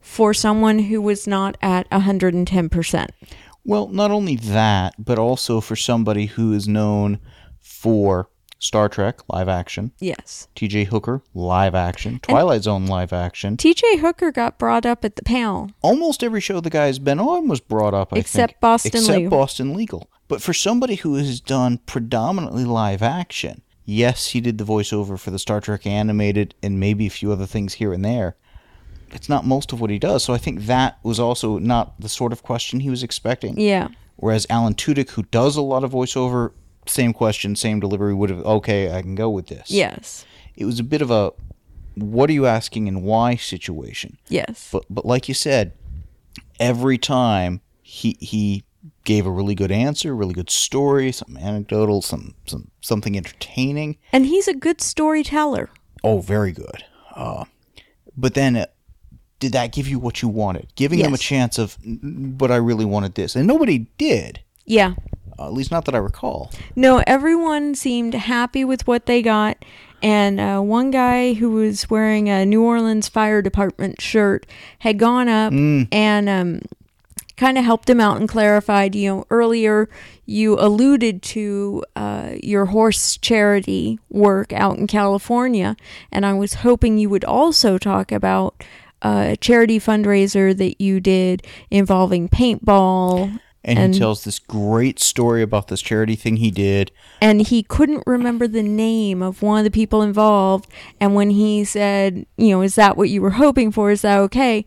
[0.01, 3.09] for someone who was not at 110%.
[3.63, 7.19] Well, not only that, but also for somebody who is known
[7.61, 10.49] for Star Trek live action, Yes.
[10.57, 13.57] TJ Hooker live action, Twilight Zone live action.
[13.57, 15.71] TJ Hooker got brought up at the panel.
[15.81, 18.61] Almost every show the guy's been on was brought up, I Except think.
[18.61, 19.31] Boston Except Legal.
[19.31, 20.11] Boston Legal.
[20.27, 25.31] But for somebody who has done predominantly live action, yes, he did the voiceover for
[25.31, 28.37] the Star Trek animated and maybe a few other things here and there.
[29.13, 32.09] It's not most of what he does, so I think that was also not the
[32.11, 33.59] sort of question he was expecting.
[33.59, 33.89] Yeah.
[34.17, 36.51] Whereas Alan Tudyk, who does a lot of voiceover,
[36.89, 39.71] same question, same delivery, would have okay, I can go with this.
[39.71, 40.25] Yes.
[40.57, 41.33] It was a bit of a
[41.95, 44.19] what are you asking and why situation.
[44.29, 44.69] Yes.
[44.73, 45.73] But but like you said,
[46.61, 48.65] every time he he
[49.05, 53.97] gave a really good answer, really good story, some anecdotal, some some something entertaining.
[54.13, 55.71] And he's a good storyteller.
[56.05, 56.85] Oh, very good.
[57.15, 57.45] Uh,
[58.17, 58.67] but then, uh,
[59.41, 60.69] did that give you what you wanted?
[60.77, 64.41] Giving them a chance of, "Mm, but I really wanted this, and nobody did.
[64.65, 64.95] Yeah.
[65.39, 66.51] At least not that I recall.
[66.75, 69.65] No, everyone seemed happy with what they got.
[70.03, 74.47] And uh, one guy who was wearing a New Orleans Fire Department shirt
[74.81, 76.61] had gone up and um,
[77.37, 79.89] kind of helped him out and clarified, you know, earlier
[80.25, 85.75] you alluded to uh, your horse charity work out in California.
[86.13, 88.63] And I was hoping you would also talk about
[89.01, 94.99] uh, a charity fundraiser that you did involving paintball And, And- he tells this great
[94.99, 96.91] story about this charity thing he did.
[97.21, 100.71] and he couldn't remember the name of one of the people involved.
[101.01, 103.91] And when he said, you know, is that what you were hoping for?
[103.91, 104.65] Is that okay?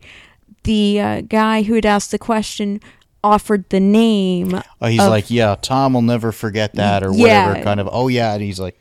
[0.64, 2.80] The uh, guy who had asked the question
[3.24, 4.54] offered the name.
[4.80, 7.46] Uh, he's of- like, yeah, Tom will never forget that, or Yeah.
[7.48, 7.64] whatever.
[7.64, 8.78] Kind of, oh yeah, and he's like,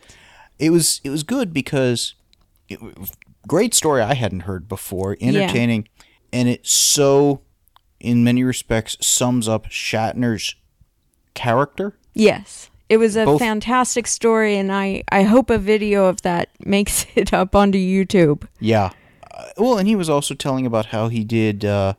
[0.60, 2.14] it was it was good because
[2.70, 2.80] it,
[3.48, 5.88] great story I hadn't heard before, entertaining,
[6.32, 7.42] and it's so,
[8.02, 10.56] in many respects, sums up Shatner's
[11.34, 11.98] character.
[12.14, 12.70] Yes.
[12.90, 17.06] It was a Both- fantastic story, and I, I hope a video of that makes
[17.16, 18.46] it up onto YouTube.
[18.60, 18.92] Yeah,
[19.34, 21.94] uh, well, and he was also telling about how he did uh,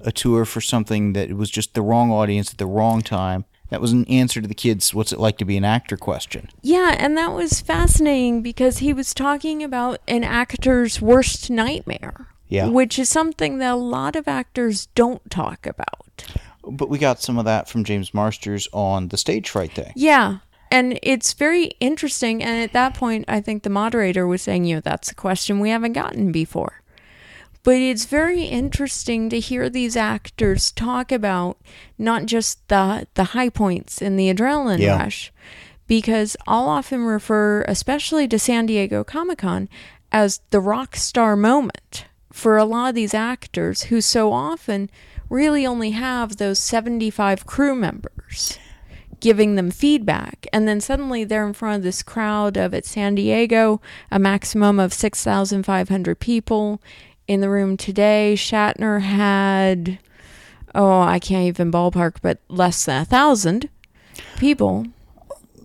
[0.00, 3.44] a tour for something that was just the wrong audience at the wrong time.
[3.68, 6.48] That was an answer to the kids' "What's it like to be an actor?" question.
[6.62, 12.28] Yeah, and that was fascinating because he was talking about an actor's worst nightmare.
[12.50, 12.66] Yeah.
[12.68, 16.24] which is something that a lot of actors don't talk about.
[16.62, 19.92] But we got some of that from James Marsters on the stage fright day.
[19.96, 20.38] Yeah.
[20.70, 22.42] And it's very interesting.
[22.44, 25.58] And at that point, I think the moderator was saying, you know, that's a question
[25.58, 26.82] we haven't gotten before.
[27.62, 31.58] But it's very interesting to hear these actors talk about
[31.98, 34.96] not just the the high points and the adrenaline Yeah.
[34.98, 35.32] rush,
[35.86, 39.68] because I'll often refer, especially to San Diego Comic Con,
[40.12, 44.90] as the rock star moment for a lot of these actors who so often
[45.28, 48.58] really only have those 75 crew members
[49.20, 50.46] giving them feedback.
[50.52, 54.80] And then suddenly they're in front of this crowd of at San Diego, a maximum
[54.80, 56.82] of 6,500 people.
[57.28, 60.00] In the room today, Shatner had,
[60.74, 63.68] oh, I can't even ballpark, but less than a thousand
[64.38, 64.86] people,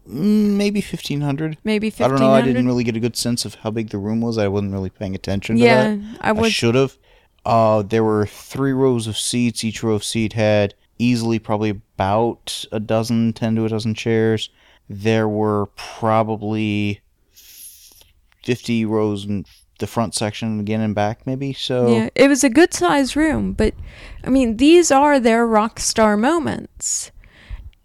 [0.06, 1.58] maybe 1500.
[1.64, 2.32] maybe I don't know.
[2.32, 4.38] I didn't really get a good sense of how big the room was.
[4.38, 6.18] I wasn't really paying attention to Yeah, that.
[6.22, 6.54] I was.
[6.54, 6.98] should have.
[7.46, 9.64] Uh, there were three rows of seats.
[9.64, 14.50] Each row of seat had easily probably about a dozen, ten to a dozen chairs.
[14.90, 17.02] There were probably
[18.44, 19.46] fifty rows in
[19.80, 21.52] the front section and again and back, maybe.
[21.54, 23.74] So Yeah, it was a good sized room, but
[24.24, 27.12] I mean, these are their rock star moments.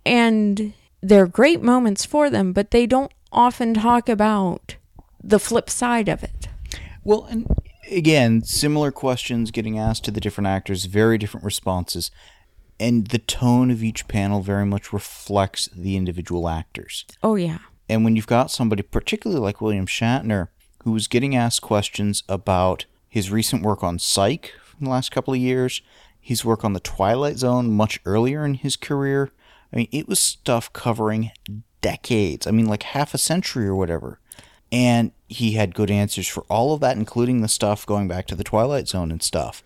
[0.06, 4.76] And they're great moments for them, but they don't often talk about
[5.22, 6.48] the flip side of it.
[7.04, 7.46] Well, and
[7.90, 12.10] again, similar questions getting asked to the different actors, very different responses,
[12.78, 17.04] and the tone of each panel very much reflects the individual actors.
[17.22, 17.58] Oh, yeah.
[17.88, 20.48] And when you've got somebody, particularly like William Shatner,
[20.84, 25.34] who was getting asked questions about his recent work on Psych in the last couple
[25.34, 25.82] of years,
[26.20, 29.30] his work on The Twilight Zone much earlier in his career,
[29.72, 31.30] I mean, it was stuff covering
[31.80, 32.46] decades.
[32.46, 34.20] I mean, like half a century or whatever.
[34.72, 38.34] And he had good answers for all of that, including the stuff going back to
[38.34, 39.62] The Twilight Zone and stuff.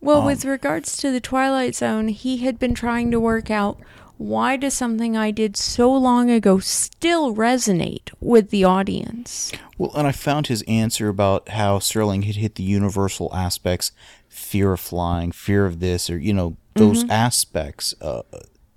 [0.00, 3.80] Well, with regards to the Twilight Zone, he had been trying to work out
[4.16, 9.52] why does something I did so long ago still resonate with the audience?
[9.76, 13.92] Well, and I found his answer about how Serling had hit the universal aspects
[14.28, 18.22] fear of flying, fear of this, or, you know, those aspects uh,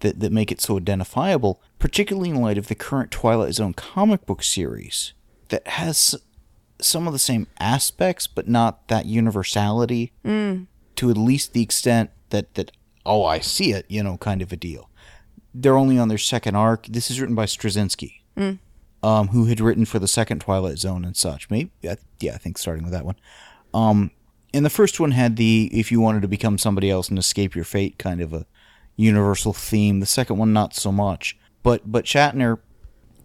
[0.02, 4.26] that, that make it so identifiable, particularly in light of the current Twilight Zone comic
[4.26, 5.14] book series
[5.49, 6.16] that has
[6.80, 10.12] some of the same aspects, but not that universality
[10.95, 12.72] to at least the extent that, that,
[13.06, 14.89] oh, I see it, you know, kind of a deal.
[15.54, 16.88] They're only on their second arc.
[16.88, 18.22] This is written by Straczynski
[19.04, 21.49] um, who had written for the second Twilight Zone and such.
[21.49, 23.16] Maybe, yeah, yeah, I think starting with that one.
[23.74, 24.12] Um,
[24.54, 27.56] and the first one had the if you wanted to become somebody else and escape
[27.56, 28.45] your fate kind of a
[28.96, 30.00] universal theme.
[30.00, 31.38] The second one, not so much.
[31.64, 32.60] But but Shatner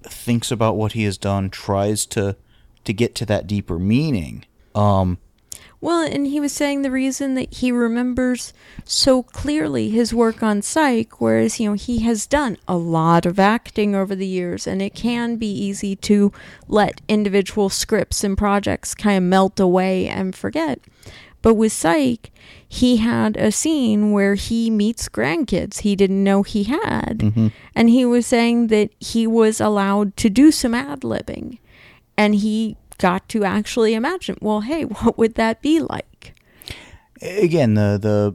[0.02, 2.36] thinks about what he has done, tries to
[2.84, 4.44] to get to that deeper meaning.
[4.74, 5.18] Um,
[5.80, 8.52] Well, and he was saying the reason that he remembers
[8.84, 13.38] so clearly his work on Psych, whereas, you know, he has done a lot of
[13.38, 16.32] acting over the years, and it can be easy to
[16.66, 20.80] let individual scripts and projects kind of melt away and forget.
[21.46, 22.32] But with Psych,
[22.68, 27.18] he had a scene where he meets grandkids he didn't know he had.
[27.18, 27.48] Mm-hmm.
[27.72, 31.60] And he was saying that he was allowed to do some ad libbing.
[32.16, 36.34] And he got to actually imagine, well, hey, what would that be like?
[37.22, 38.34] again, the the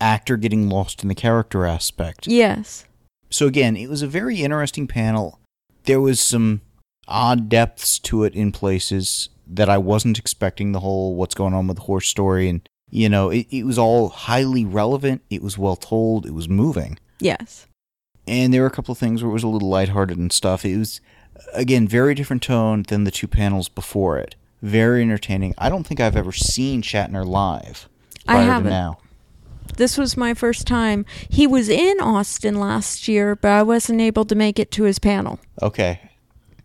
[0.00, 2.26] actor getting lost in the character aspect.
[2.26, 2.86] Yes.
[3.28, 5.40] So again, it was a very interesting panel.
[5.84, 6.62] There was some
[7.06, 10.72] odd depths to it in places that I wasn't expecting.
[10.72, 13.78] The whole what's going on with the horse story, and you know, it, it was
[13.78, 15.22] all highly relevant.
[15.30, 16.26] It was well told.
[16.26, 17.66] It was moving, Yes.
[18.26, 20.64] and there were a couple of things where it was a little lighthearted and stuff.
[20.64, 21.00] It was
[21.52, 24.34] again very different tone than the two panels before it.
[24.62, 25.54] Very entertaining.
[25.58, 27.88] I don't think I've ever seen Shatner live.
[28.26, 28.70] I haven't.
[28.70, 28.98] now.
[29.76, 31.04] This was my first time.
[31.28, 34.98] He was in Austin last year, but I wasn't able to make it to his
[34.98, 35.38] panel.
[35.60, 36.00] Okay.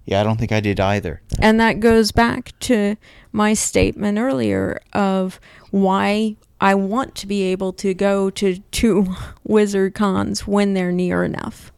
[0.06, 1.22] Yeah, I don't think I did either.
[1.40, 2.98] And that goes back to
[3.32, 5.40] my statement earlier of
[5.70, 11.24] why I want to be able to go to two Wizard Cons when they're near
[11.24, 11.72] enough.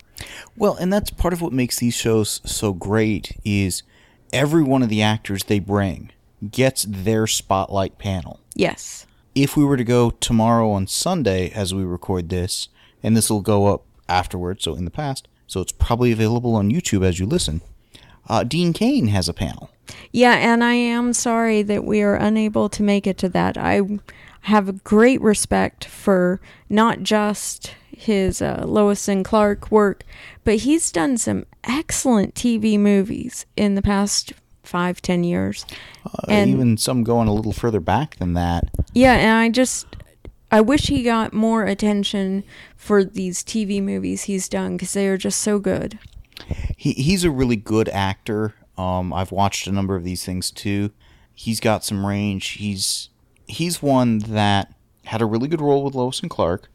[0.55, 3.83] Well, and that's part of what makes these shows so great is
[4.31, 6.11] every one of the actors they bring
[6.51, 8.39] gets their spotlight panel.
[8.55, 9.05] Yes.
[9.35, 12.69] If we were to go tomorrow on Sunday as we record this,
[13.01, 16.71] and this will go up afterwards, so in the past, so it's probably available on
[16.71, 17.61] YouTube as you listen.
[18.27, 19.69] Uh, Dean Cain has a panel.
[20.11, 23.57] Yeah, and I am sorry that we are unable to make it to that.
[23.57, 23.81] I
[24.41, 30.03] have great respect for not just his uh, Lois and Clark work,
[30.43, 35.65] but he's done some excellent TV movies in the past five, ten years.
[36.05, 38.65] Uh, And- even some going a little further back than that.
[38.93, 39.85] Yeah, and I just
[40.51, 42.43] I wish he got more attention
[42.77, 45.97] for these TV movies he's done because they are just so good.
[46.75, 48.55] He he's a really good actor.
[48.77, 50.91] Um, I've watched a number of these things too.
[51.33, 52.49] He's got some range.
[52.49, 53.09] He's
[53.47, 54.73] he's one that
[55.05, 56.69] had a really good role with Lois and Clark,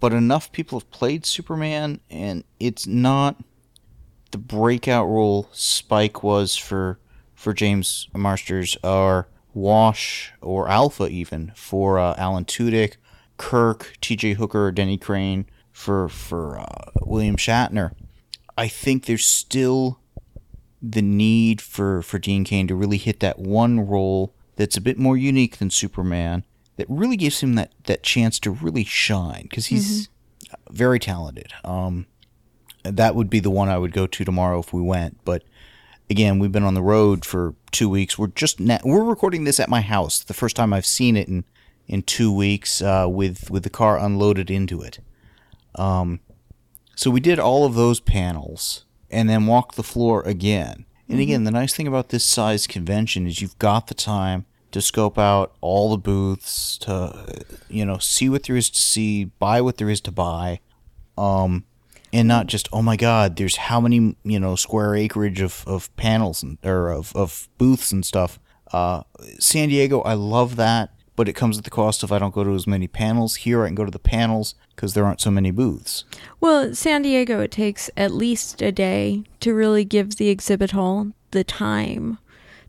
[0.00, 3.42] but enough people have played Superman, and it's not
[4.30, 6.98] the breakout role Spike was for
[7.34, 12.96] for James Marsters or Wash or Alpha even for uh, Alan Tudyk,
[13.36, 14.34] Kirk, T.J.
[14.34, 17.92] Hooker, Denny Crane for for uh, William Shatner.
[18.56, 19.98] I think there's still
[20.82, 24.98] the need for, for Dean Cain to really hit that one role that's a bit
[24.98, 26.44] more unique than Superman,
[26.76, 30.08] that really gives him that, that chance to really shine, because he's
[30.70, 31.52] very talented.
[31.64, 32.06] Um,
[32.82, 35.24] that would be the one I would go to tomorrow if we went.
[35.24, 35.44] But
[36.10, 38.18] again, we've been on the road for two weeks.
[38.18, 40.22] We're just na- we're recording this at my house.
[40.22, 41.44] The first time I've seen it in
[41.86, 44.98] in two weeks uh, with with the car unloaded into it.
[45.74, 46.20] Um,
[46.94, 50.86] so we did all of those panels and then walked the floor again.
[51.08, 54.80] And again, the nice thing about this size convention is you've got the time to
[54.80, 59.60] scope out all the booths, to you know, see what there is to see, buy
[59.60, 60.60] what there is to buy,
[61.18, 61.64] um,
[62.12, 65.94] and not just oh my god, there's how many you know square acreage of, of
[65.96, 68.38] panels and or of, of booths and stuff.
[68.72, 69.02] Uh,
[69.38, 72.44] San Diego, I love that, but it comes at the cost of I don't go
[72.44, 73.36] to as many panels.
[73.36, 76.04] Here, I can go to the panels because there aren't so many booths.
[76.40, 81.12] Well, San Diego, it takes at least a day to really give the exhibit hall
[81.32, 82.18] the time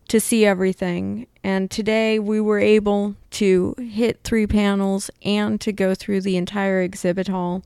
[0.08, 1.26] to see everything.
[1.42, 6.82] And today we were able to hit three panels and to go through the entire
[6.82, 7.62] exhibit hall.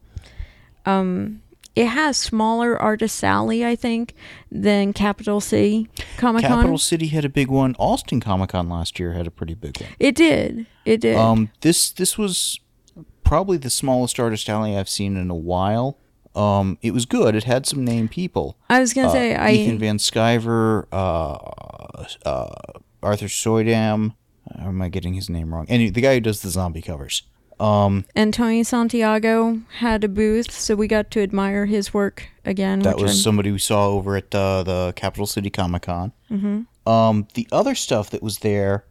[0.86, 1.42] Um,
[1.78, 4.14] it has smaller artist alley, I think,
[4.50, 6.50] than Capital City Comic Con.
[6.58, 7.74] Capital City had a big one.
[7.78, 9.90] Austin Comic Con last year had a pretty big one.
[10.00, 10.66] It did.
[10.84, 11.16] It did.
[11.16, 12.58] Um, this this was
[13.22, 15.98] probably the smallest artist alley I've seen in a while.
[16.34, 17.34] Um, it was good.
[17.34, 18.56] It had some named people.
[18.68, 21.38] I was gonna Uh, say I Ethan Van Sciver, uh,
[22.28, 22.54] uh,
[23.02, 24.14] Arthur Suydam.
[24.58, 25.66] Or am I getting his name wrong?
[25.68, 27.22] Anyway, the guy who does the zombie covers.
[27.60, 32.80] Um, and Tony Santiago had a booth, so we got to admire his work again.
[32.80, 36.12] that was I'm- somebody we saw over at uh, the Capital City Comic Con.
[36.30, 36.88] Mm-hmm.
[36.88, 38.84] Um, the other stuff that was there,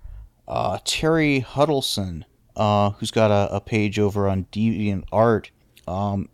[0.48, 5.52] uh, Terry Huddleston, uh, who's got a, a page over on Deviant Art.
[5.88, 6.30] Um,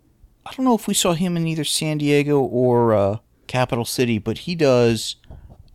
[0.45, 3.17] I don't know if we saw him in either San Diego or uh,
[3.47, 5.15] Capital City, but he does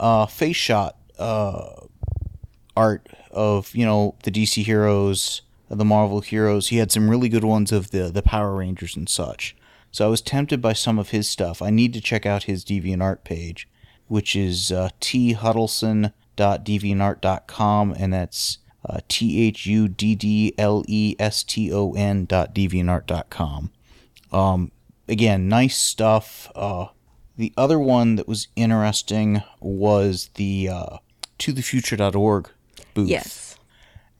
[0.01, 1.71] uh, face shot uh,
[2.77, 6.69] art of you know the DC heroes, the Marvel heroes.
[6.69, 9.55] He had some really good ones of the the Power Rangers and such.
[9.91, 11.63] So I was tempted by some of his stuff.
[11.63, 13.69] I need to check out his DeviantArt page,
[14.07, 18.59] which is uh, thuddleston.deviantart.com, and that's
[18.89, 23.71] uh, t h u d d l e s t o n dot deviantart.com.
[24.31, 24.71] Um,
[25.09, 26.53] again, nice stuff.
[26.55, 26.89] Uh,
[27.37, 30.99] the other one that was interesting was the uh,
[31.39, 32.51] tothefuture.org
[32.95, 33.48] booth yes.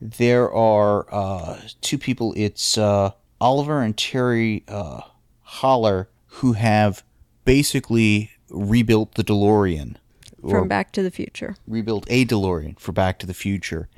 [0.01, 2.33] There are uh, two people.
[2.37, 5.01] It's uh, Oliver and Terry uh,
[5.41, 7.03] Holler who have
[7.45, 9.95] basically rebuilt the DeLorean,
[10.41, 11.55] From Back to the Future.
[11.67, 13.89] rebuilt a DeLorean for Back to the Future.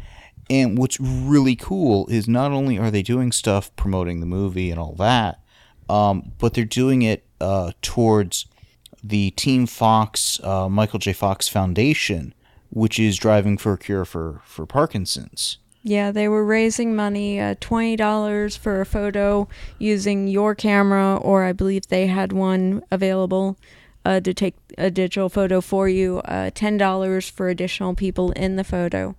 [0.49, 4.79] And what's really cool is not only are they doing stuff promoting the movie and
[4.79, 5.39] all that,
[5.89, 8.45] um, but they're doing it uh, towards
[9.03, 11.13] the Team Fox, uh, Michael J.
[11.13, 12.33] Fox Foundation,
[12.69, 15.57] which is driving for a cure for, for Parkinson's.
[15.83, 19.47] Yeah, they were raising money, uh, twenty dollars for a photo
[19.79, 23.57] using your camera, or I believe they had one available
[24.05, 26.19] uh, to take a digital photo for you.
[26.19, 29.15] Uh, Ten dollars for additional people in the photo,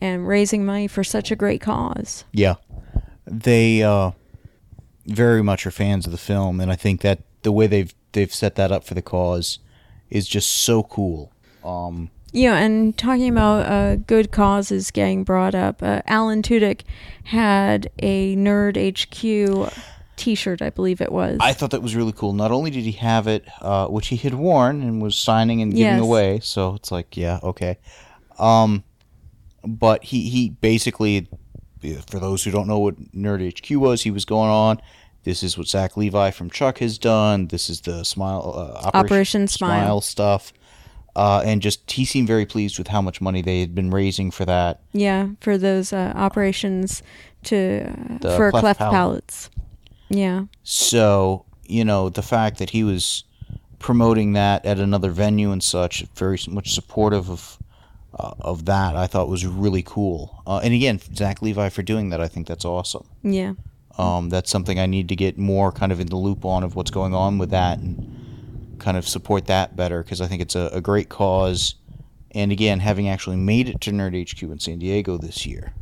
[0.00, 2.24] and raising money for such a great cause.
[2.32, 2.54] Yeah,
[3.26, 4.12] they uh,
[5.06, 8.32] very much are fans of the film, and I think that the way they've they've
[8.32, 9.58] set that up for the cause
[10.10, 11.32] is just so cool.
[11.64, 16.80] Um, Yeah, and talking about uh, good causes getting brought up, uh, Alan Tudyk
[17.22, 19.72] had a Nerd HQ
[20.16, 21.38] T-shirt, I believe it was.
[21.40, 22.32] I thought that was really cool.
[22.32, 25.72] Not only did he have it, uh, which he had worn and was signing and
[25.72, 26.00] giving Yes.
[26.02, 27.78] away, so it's like, yeah, okay.
[28.38, 28.82] Um,
[29.64, 31.28] but he he basically,
[32.08, 34.80] for those who don't know what Nerd HQ was, he was going on.
[35.22, 37.46] This is what Zach Levi from Chuck has done.
[37.46, 40.00] This is the Smile uh, Operation, Operation Smile.
[40.00, 40.52] stuff,
[41.16, 44.30] uh, and just he seemed very pleased with how much money they had been raising
[44.30, 44.80] for that.
[44.92, 47.02] Yeah, for those uh, operations
[47.44, 48.92] to uh, The for cleft cleft palate.
[48.94, 49.50] palates.
[50.10, 53.24] Yeah, So, you know, the fact that he was
[53.78, 57.58] promoting that at another venue and such, very much supportive of
[58.18, 60.42] uh, of that I thought was really cool.
[60.46, 63.06] Uh, and again, Zach Levi for doing that, I think that's awesome.
[63.24, 63.54] Yeah.
[63.98, 66.76] Um, that's something I need to get more kind of in the loop on of
[66.76, 68.23] what's going on with that and
[68.84, 71.74] kind of support that better because I think it's a, a great cause.
[72.32, 75.72] And again, having actually made it to Nerd HQ in San Diego this year.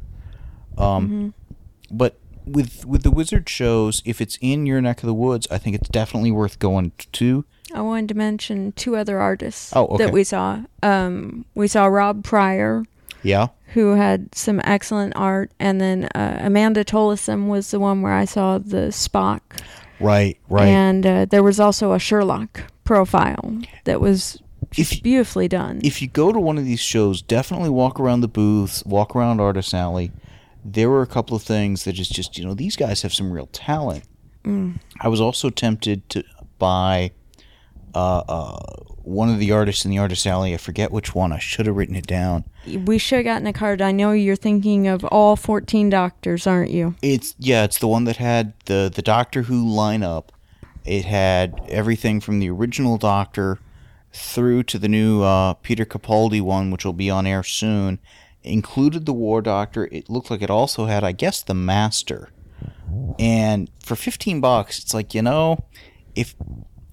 [0.79, 1.35] Um,
[1.91, 5.59] But with with the Wizard shows, if it's in your neck of the woods, I
[5.59, 7.45] think it's definitely worth going to.
[7.75, 10.05] I wanted to mention two other artists Oh, okay.
[10.05, 10.61] that we saw.
[10.83, 12.85] Um, we saw Rob Prior,
[13.23, 13.49] Yeah.
[13.75, 18.27] who had some excellent art, and then uh, Amanda Tolleson was the one where I
[18.27, 19.41] saw the Spock,
[20.01, 20.37] Right.
[20.51, 20.69] Right.
[20.69, 22.65] and uh, there was also a Sherlock
[22.97, 24.39] profile that was
[24.71, 25.81] just If- beautifully done.
[25.83, 29.41] if you go to one of these shows, definitely walk around the booths, walk around
[29.41, 30.13] Artist Alley.
[30.65, 33.33] There were a couple of things that is just, you know, these guys have some
[33.33, 34.05] real talent.
[35.01, 36.25] I was also tempted to
[36.59, 37.13] buy
[37.95, 38.59] uh, uh,
[39.05, 40.53] one of the artists in the Artist Alley.
[40.55, 41.31] I forget which one.
[41.33, 42.45] I should have written it down.
[42.87, 43.81] we should have gotten a card.
[43.83, 46.95] I know you're thinking of all 14 doctors, aren't you?
[47.03, 50.25] It's yeah, it's the one that had the the Doctor Who lineup.
[50.85, 53.59] It had everything from the original Doctor
[54.13, 57.99] through to the new uh, Peter Capaldi one, which will be on air soon.
[58.43, 59.89] Included the War Doctor.
[59.93, 62.31] It looked like it also had, I guess, the Master.
[63.19, 65.65] And for fifteen bucks, it's like you know,
[66.15, 66.35] if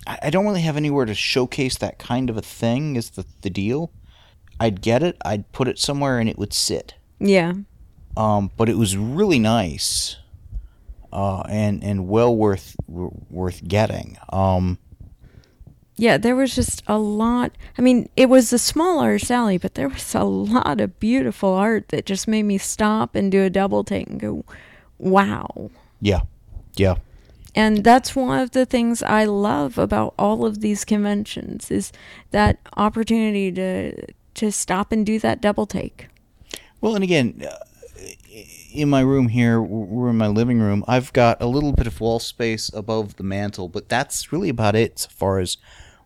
[0.07, 3.25] I I don't really have anywhere to showcase that kind of a thing, is the
[3.41, 3.91] the deal.
[4.59, 5.17] I'd get it.
[5.25, 7.53] I'd put it somewhere, and it would sit Yeah.
[8.17, 10.17] um, but it was really nice,
[11.11, 14.17] uh, and and well worth w- worth getting.
[14.31, 14.77] Um,
[15.95, 17.51] Yeah, there was just a lot.
[17.77, 21.53] I mean, it was a small smaller Sally, but there was a lot of beautiful
[21.53, 24.45] art that just made me stop and do a double take and go,
[24.97, 25.69] wow.
[26.01, 26.21] yeah,
[26.77, 26.95] yeah,
[27.55, 31.91] And that's one of the things I love about all of these conventions is
[32.31, 36.07] that opportunity to to stop and do that double take.
[36.79, 37.55] Well, and again, uh,
[38.71, 40.83] in my room here, we're in my living room.
[40.87, 44.75] I've got a little bit of wall space above the mantle, but that's really about
[44.75, 45.57] it as far as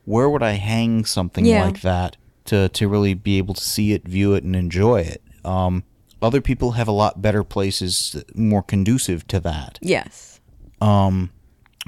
[0.05, 1.63] where would I hang something Yeah.
[1.65, 5.21] like that to to really be able to see it, view it, and enjoy it.
[5.45, 5.83] Um,
[6.21, 9.79] other people have a lot better places more conducive to that.
[9.81, 10.39] Yes.
[10.81, 11.31] um,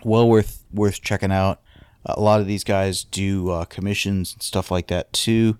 [0.03, 1.61] well worth worth checking out.
[2.05, 5.57] A lot of these guys do uh, commissions and stuff like that too.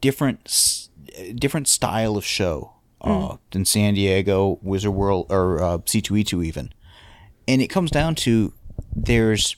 [0.00, 0.88] Different
[1.36, 2.72] different style of show
[3.02, 6.72] uh, than San Diego, Wizard World, or uh, C2E2 even.
[7.46, 8.54] And it comes down to
[8.94, 9.56] there's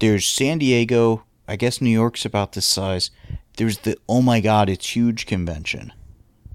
[0.00, 1.24] there's San Diego.
[1.48, 3.10] I guess New York's about this size.
[3.56, 5.92] There's the oh my god, it's huge convention,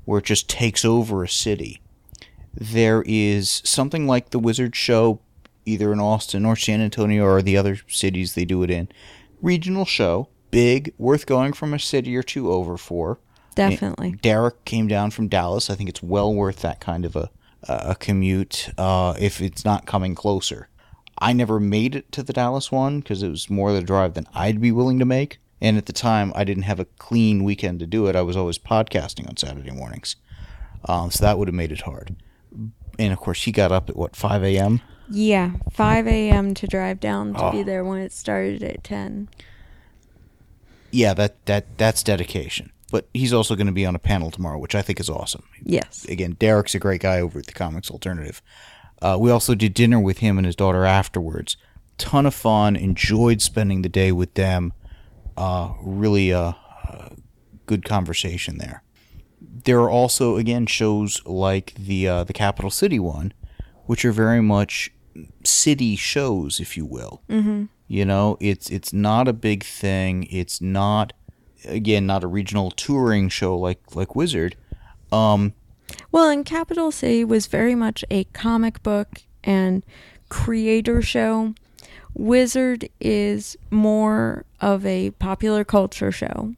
[0.06, 1.82] where it just takes over a city
[2.54, 5.22] there is something like the Wizard Show,
[5.66, 8.89] either in Austin or San Antonio or the other cities they do it in.
[9.41, 13.20] Regional show, big, worth going from a city or two over for.
[13.56, 14.14] Definitely.
[14.22, 15.70] Derek came down from Dallas.
[15.70, 17.30] I think it's well worth that kind of a
[17.70, 20.68] a commute uh, if it's not coming closer.
[21.20, 24.16] I never made it to the Dallas one because it was more of the drive
[24.16, 25.38] than I'd be willing to make.
[25.62, 28.16] And at the time, I didn't have a clean weekend to do it.
[28.16, 30.16] I was always podcasting on Saturday mornings,
[30.86, 32.16] um, so that would have made it hard.
[32.97, 34.82] And of course, he got up at what 5 a.m.
[35.08, 36.56] Yeah, 5 a.m.
[36.56, 37.64] to drive down to be Oh.
[37.64, 39.30] there when it started at 10.
[40.89, 42.72] Yeah, that that that's dedication.
[42.92, 45.44] But he's also going to be on a panel tomorrow, which I think is awesome.
[45.64, 46.06] Yes.
[46.06, 48.42] again, Derek's a great guy over at the Comics Alternative.
[49.02, 51.58] Uh, we also did dinner with him and his daughter afterwards.
[51.98, 52.76] Ton of fun.
[52.76, 54.74] Enjoyed spending the day with them.
[55.38, 56.54] Uh, really uh,
[56.88, 57.10] uh,
[57.66, 58.84] good conversation there.
[59.39, 63.34] There are also again shows like the uh, the Capital City one,
[63.86, 64.92] which are very much
[65.44, 67.22] city shows, if you will.
[67.30, 67.66] Mm-hmm.
[67.88, 70.28] You know, it's it's not a big thing.
[70.30, 71.14] It's not
[71.66, 74.55] again not a regional touring show like like Wizard.
[75.12, 75.53] Um,
[76.12, 79.84] Well, and Capital City was very much a comic book and
[80.30, 81.53] creator show.
[82.14, 86.53] Wizard is more of a popular culture show.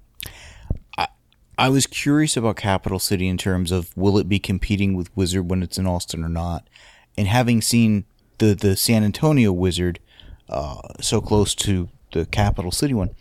[1.58, 5.50] I was curious about Capital City in terms of will it be competing with Wizard
[5.50, 6.68] when it's in Austin or not,
[7.16, 8.06] and having seen
[8.40, 10.00] the the San Antonio Wizard
[10.50, 13.12] uh, so close to the Capital City one,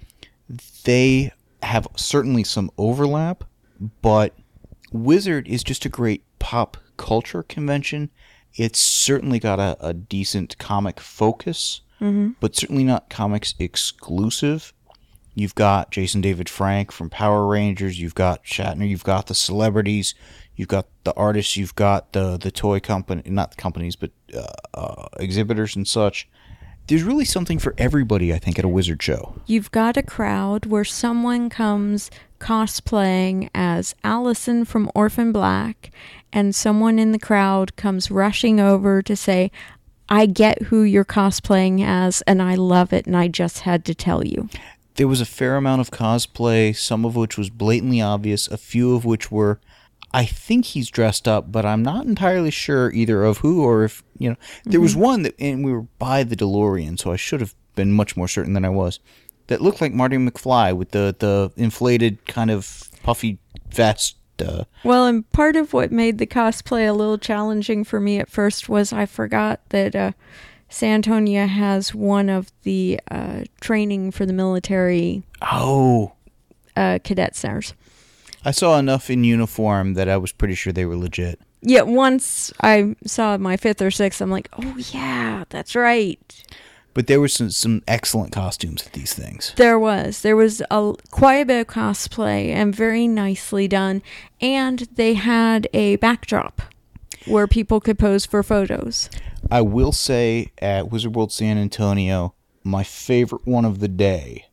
[0.85, 1.31] they
[1.63, 3.45] have certainly some overlap,
[4.03, 4.35] but
[4.93, 8.11] Wizard is just a great pop culture convention.
[8.55, 11.81] It's certainly got a, a decent comic focus,
[12.41, 14.73] but certainly not comics exclusive.
[15.35, 17.99] You've got Jason David Frank from Power Rangers.
[17.99, 18.87] You've got Shatner.
[18.89, 20.15] You've got the celebrities.
[20.57, 21.57] You've got the artists.
[21.57, 26.29] You've got the the toy company, not the companies, but uh, uh, exhibitors and such.
[26.87, 29.35] There's really something for everybody, I think, at a wizard show.
[29.47, 35.91] You've got a crowd where someone comes cosplaying as Allison from Orphan Black,
[36.33, 39.51] and someone in the crowd comes rushing over to say,
[40.09, 43.95] I get who you're cosplaying as, and I love it, and I just had to
[43.95, 44.49] tell you.
[44.97, 48.95] There was a fair amount of cosplay, some of which was blatantly obvious, a few
[48.95, 49.59] of which were,
[50.15, 54.03] I think he's dressed up, but I'm not entirely sure either of who or if,
[54.19, 54.37] you know.
[54.65, 57.93] There was one that, and we were by the DeLorean, so I should have been
[57.93, 59.01] much more certain than I was,
[59.47, 63.39] that looked like Marty McFly with the, the inflated kind of puffy
[63.71, 64.17] vest.
[64.39, 68.31] Uh, Well, and part of what made the cosplay a little challenging for me at
[68.31, 70.13] first was I forgot that uh,
[70.71, 76.13] Santonia has one of the uh, training for the military oh,
[76.77, 77.75] uh, cadet centers.
[78.45, 81.41] I saw enough in uniform that I was pretty sure they were legit.
[81.61, 86.19] Yeah, once I saw my fifth or sixth, I'm like, oh yeah, that's right.
[86.95, 89.55] But there were some, some excellent costumes at these things.
[89.57, 94.03] There was there was a quite a bit of cosplay and very nicely done,
[94.41, 96.61] and they had a backdrop
[97.27, 99.09] where people could pose for photos.
[99.51, 102.35] I will say at Wizard World San Antonio,
[102.65, 104.47] my favorite one of the day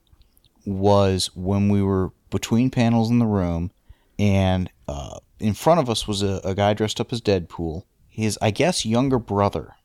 [0.65, 3.71] was when we were between panels in the room,
[4.19, 7.83] and uh, in front of us was a, a guy dressed up as Deadpool.
[8.07, 9.75] His, I guess, younger brother.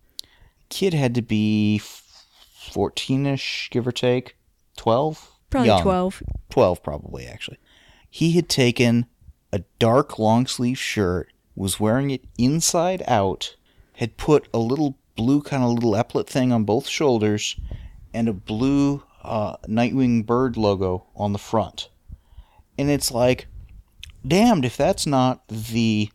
[0.69, 4.37] Kid had to be 14 ish, give or take.
[4.77, 5.31] 12?
[5.51, 5.83] Probably Young.
[5.83, 6.23] twelve.
[6.51, 7.59] 12 probably actually
[8.11, 9.07] he had taken
[9.53, 13.55] a dark long sleeve shirt was wearing it inside out
[13.95, 17.55] had put a little blue kind of little epaulet thing on both shoulders
[18.13, 21.89] and a blue uh, nightwing bird logo on the front
[22.77, 23.47] and it's like
[24.27, 26.11] damned if that's not the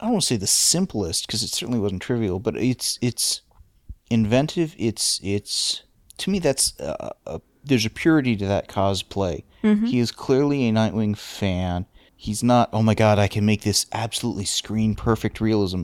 [0.00, 3.42] i don't want to say the simplest because it certainly wasn't trivial but it's it's
[4.10, 5.82] inventive it's it's
[6.18, 9.42] to me that's uh, a, there's a purity to that cosplay.
[9.86, 11.86] He is clearly a nightwing fan.
[12.16, 15.82] He's not oh my god i can make this absolutely screen perfect realism.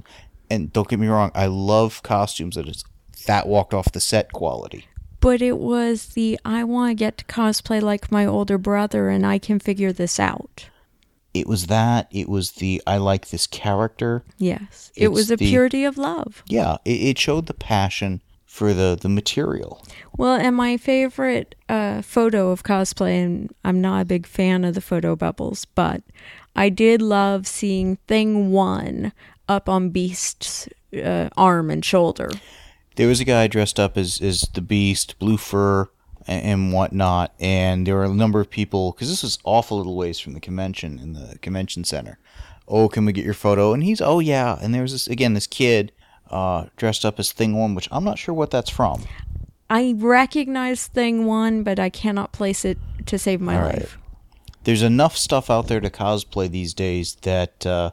[0.49, 2.85] And don't get me wrong i love costumes that is
[3.27, 4.87] that walked off the set quality.
[5.21, 9.27] But it was the I want to get to cosplay like my older brother and
[9.27, 10.68] I can figure this out.
[11.35, 14.91] It was that it was the i like this character Yes.
[14.97, 16.43] It It's was a the- purity of love.
[16.47, 19.85] yeah it, it showed the passion for the the material
[20.16, 24.74] Well, and my favorite uh, photo of cosplay, and I'm not a big fan of
[24.74, 26.03] the photo bubbles, but
[26.57, 29.12] I did love seeing Thing One
[29.49, 32.28] up on Beast's uh, arm and shoulder.
[32.97, 35.89] there was a guy dressed up as, as the beast blue fur
[36.31, 39.97] and, and whatnot and there were a number of people because this was awful little
[39.97, 42.18] ways from the convention in the convention center
[42.68, 45.35] oh can we get your photo and he's oh yeah and there was this again
[45.35, 45.93] this kid
[46.31, 49.03] uh, dressed up as thing one which i'm not sure what that's from
[49.72, 52.76] I recognize Thing One, but I cannot place it
[53.07, 53.74] to save my right.
[53.78, 53.99] life.
[54.64, 57.91] there's enough stuff out there to cosplay these days that uh,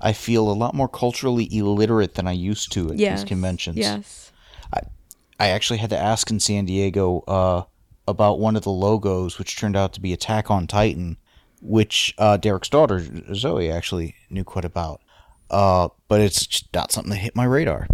[0.00, 3.20] i feel a lot more culturally illiterate than i used to at Yes.
[3.20, 4.32] these conventions Yes.
[5.40, 7.62] I actually had to ask in San Diego uh,
[8.06, 11.16] about one of the logos, which turned out to be Attack on Titan,
[11.60, 13.02] which uh, Derek's daughter
[13.34, 15.00] Zoe actually knew quite about.
[15.50, 17.86] Uh, but it's just not something that hit my radar.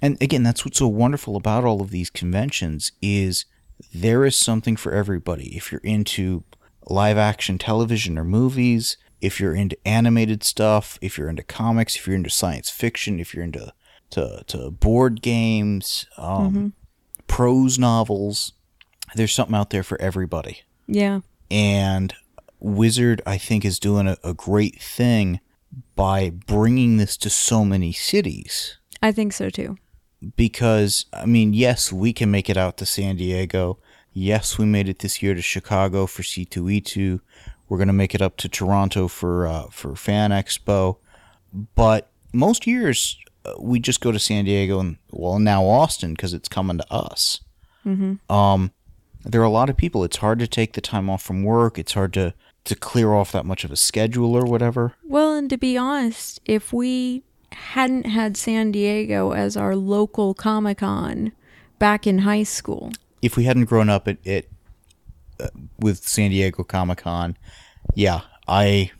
[0.00, 3.46] And again, that's what's so wonderful about all of these conventions is
[3.92, 5.56] there is something for everybody.
[5.56, 6.44] If you're into
[6.86, 12.06] live action television or movies, if you're into animated stuff, if you're into comics, if
[12.06, 13.72] you're into science fiction, if you're into
[14.10, 16.72] to, to board games, um,
[17.26, 18.52] prose novels,
[19.14, 20.62] there's something out there for everybody.
[20.86, 21.20] Yeah.
[21.50, 22.14] And
[22.60, 25.40] Wizard, I think, is doing a, a great thing
[25.94, 29.76] by bringing this to so many cities I think so too.
[30.36, 33.78] because I mean, yes, we can make it out to San Diego.
[34.12, 37.20] Yes, we made it this year to Chicago for C2E2.
[37.68, 40.96] We're gonna make it up to Toronto for uh, for Fan Expo.
[41.74, 46.34] But most years uh, we just go to San Diego and well now Austin because
[46.34, 47.40] it's coming to us.
[47.86, 48.32] Mm-hmm.
[48.32, 48.72] Um,
[49.28, 50.02] there are a lot of people.
[50.02, 51.78] It's hard to take the time off from work.
[51.78, 54.94] It's hard to to clear off that much of a schedule or whatever.
[55.04, 57.22] Well, and to be honest, if we
[57.52, 61.32] hadn't had San Diego as our local Comic Con
[61.78, 64.50] back in high school, if we hadn't grown up at it
[65.40, 65.48] uh,
[65.78, 67.36] with San Diego Comic Con,
[67.94, 68.90] yeah, I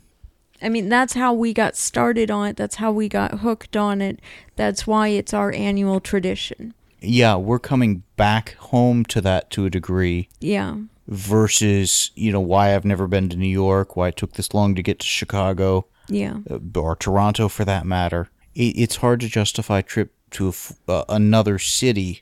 [0.61, 2.57] I mean, that's how we got started on it.
[2.57, 4.19] That's how we got hooked on it.
[4.55, 6.73] That's why it's our annual tradition.
[7.01, 10.75] Yeah, we're coming back home to that to a degree Yeah.
[11.07, 14.75] versus, you know, why I've never been to New York, why it took this long
[14.75, 16.37] to get to Chicago Yeah.
[16.49, 18.29] uh, or Toronto for that matter.
[18.55, 22.21] It, it's hard to justify a trip to a f uh, another city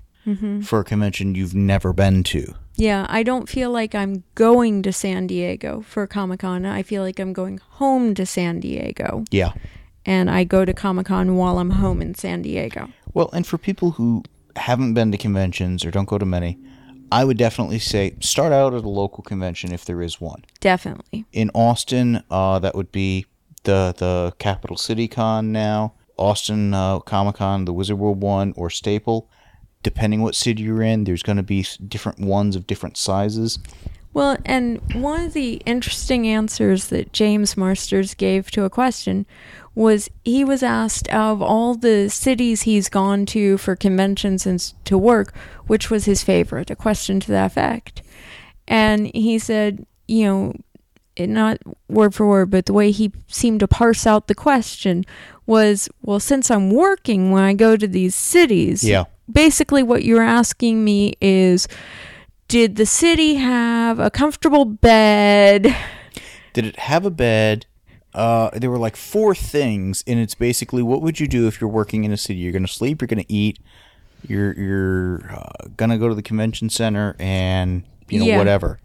[0.62, 2.54] for a convention you've never been to.
[2.76, 6.66] Yeah, I don't feel like I'm going to San Diego for Comic Con.
[6.66, 9.24] I feel like I'm going home to San Diego.
[9.32, 9.54] Yeah.
[10.06, 12.90] And I go to Comic Con while I'm home in San Diego.
[13.14, 14.24] Well, and for people who
[14.58, 16.60] haven't been to conventions or don't go to many,
[17.12, 20.44] I would definitely say start out at a local convention if there is one.
[20.60, 21.26] Definitely.
[21.32, 23.26] In Austin, uh, that would be
[23.64, 28.70] the the Capital City Con now, Austin uh, Comic Con, the Wizard World one, or
[28.70, 29.30] Staple.
[29.84, 33.60] Depending what city you're in, there's going to be different ones of different sizes.
[34.14, 39.28] Well, and one of the interesting answers that James Marsters gave to a question
[39.78, 44.98] was he was asked of all the cities he's gone to for conventions and to
[44.98, 45.36] work,
[45.68, 48.02] which was his favorite, a question to that effect.
[48.68, 50.54] And he said, you know,
[51.16, 55.06] it not word for word, but the way he seemed to parse out the question
[55.46, 59.04] was, well, since I'm working when I go to these cities, Yeah.
[59.32, 61.68] basically what you're asking me is,
[62.48, 65.76] did the city have a comfortable bed?
[66.54, 67.67] Did it have a bed?
[68.18, 71.70] Uh, there were like four things, and it's basically what would you do if you're
[71.70, 72.40] working in a city?
[72.40, 73.60] You're going to sleep, you're going to eat,
[74.28, 78.38] you're you're uh, going to go to the convention center, and you know Yeah.
[78.40, 78.80] whatever.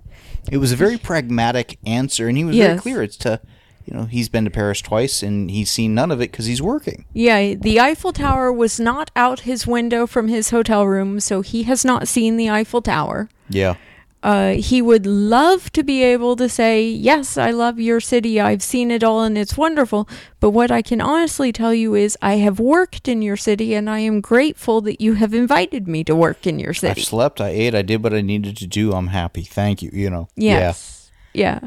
[0.50, 3.02] It was a very pragmatic answer, and he was very clear.
[3.02, 3.40] It's to,
[3.86, 6.60] you know, he's been to Paris twice, and he's seen none of it because he's
[6.60, 7.04] working.
[7.14, 11.62] Yeah, the Eiffel Tower was not out his window from his hotel room, so he
[11.62, 13.28] has not seen the Eiffel Tower.
[13.48, 13.76] Yeah,
[14.22, 18.40] Uh, he would love to be able to say, Yes, I love your city.
[18.40, 20.08] I've seen it all and it's wonderful.
[20.38, 23.90] But what I can honestly tell you is, I have worked in your city and
[23.90, 27.00] I am grateful that you have invited me to work in your city.
[27.00, 28.92] I slept, I ate, I did what I needed to do.
[28.92, 29.42] I'm happy.
[29.42, 29.90] Thank you.
[29.92, 30.28] You know.
[30.36, 31.10] Yes.
[31.34, 31.60] Yeah.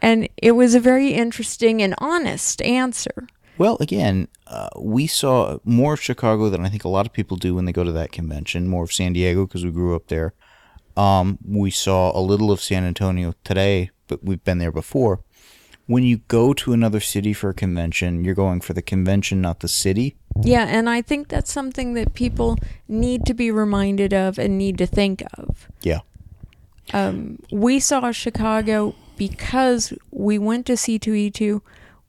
[0.00, 3.26] And it was a very interesting and honest answer.
[3.58, 7.36] Well, again, uh, we saw more of Chicago than I think a lot of people
[7.36, 8.68] do when they go to that convention.
[8.68, 10.32] More of San Diego because we grew up there.
[11.00, 15.20] Um, we saw a little of San Antonio today, but we've been there before.
[15.86, 19.60] When you go to another city for a convention, you're going for the convention, not
[19.60, 20.16] the city.
[20.42, 24.76] Yeah, and I think that's something that people need to be reminded of and need
[24.78, 25.68] to think of.
[25.80, 26.00] Yeah.
[26.92, 31.62] Um, we saw Chicago because we went to C2E2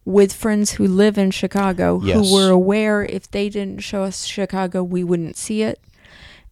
[0.03, 2.15] with friends who live in Chicago Yes.
[2.17, 5.79] who were aware if they didn't show us Chicago, we wouldn't see it.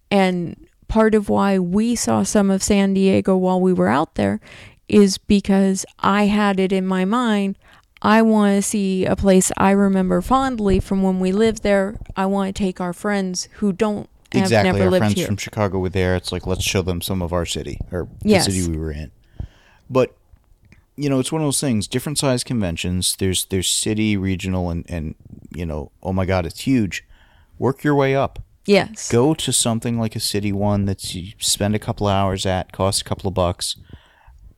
[0.10, 4.42] And part of why we saw some of San Diego while we were out there
[4.90, 7.58] is because I had it in my mind.
[8.02, 11.98] I want to see a place I remember fondly from when we lived there.
[12.18, 14.72] I want to take our friends who don't have exactly.
[14.72, 15.26] never Our lived friends here.
[15.28, 16.16] from Chicago were there.
[16.16, 18.46] It's like let's show them some of our city or Yes.
[18.46, 19.12] the city we were in.
[19.90, 20.16] But
[20.96, 21.88] you know, it's one of those things.
[21.88, 23.16] Different size conventions.
[23.18, 25.16] There's there's city, regional, and and
[25.54, 27.06] you know, oh my God, it's huge.
[27.58, 28.40] Work your way up.
[28.66, 29.12] Yes.
[29.12, 33.02] Go to something like a city one that you spend a couple hours at, costs
[33.02, 33.76] a couple of bucks.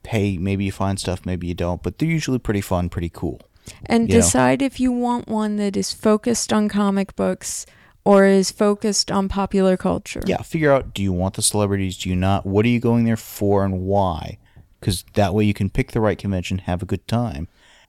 [0.02, 3.40] Pay maybe you find stuff, maybe you don't, but they're usually pretty fun, pretty cool.
[3.86, 4.20] and you know.
[4.20, 7.66] decide if you want one that is focused on comic books
[8.04, 10.22] or is focused on popular culture.
[10.26, 12.44] Yeah, figure out do you want the celebrities, do you not?
[12.44, 14.38] What are you going there for and why?
[14.80, 17.46] Because that way you can pick the right convention, have a good time.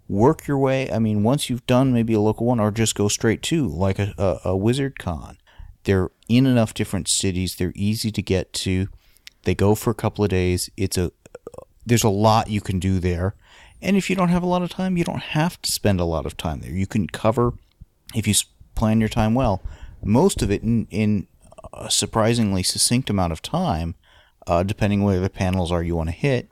[0.08, 0.92] Work your way.
[0.92, 3.98] I mean, once you've done maybe a local one, or just go straight to like
[3.98, 5.38] a, a, a Wizard Con.
[5.84, 7.56] They're in enough different cities.
[7.56, 8.88] They're easy to get to.
[9.44, 10.70] They go for a couple of days.
[10.78, 11.12] It's a
[11.86, 13.36] there's a lot you can do there.
[13.82, 16.06] And if you don't have a lot of time, you don't have to spend a
[16.06, 16.72] lot of time there.
[16.72, 17.54] You can cover,
[18.16, 18.34] if you
[18.76, 19.62] plan your time well,
[20.02, 21.28] most of it in, in
[21.74, 23.96] a surprisingly succinct amount of time,
[24.48, 26.50] uh, depending where the panels are you want to hit.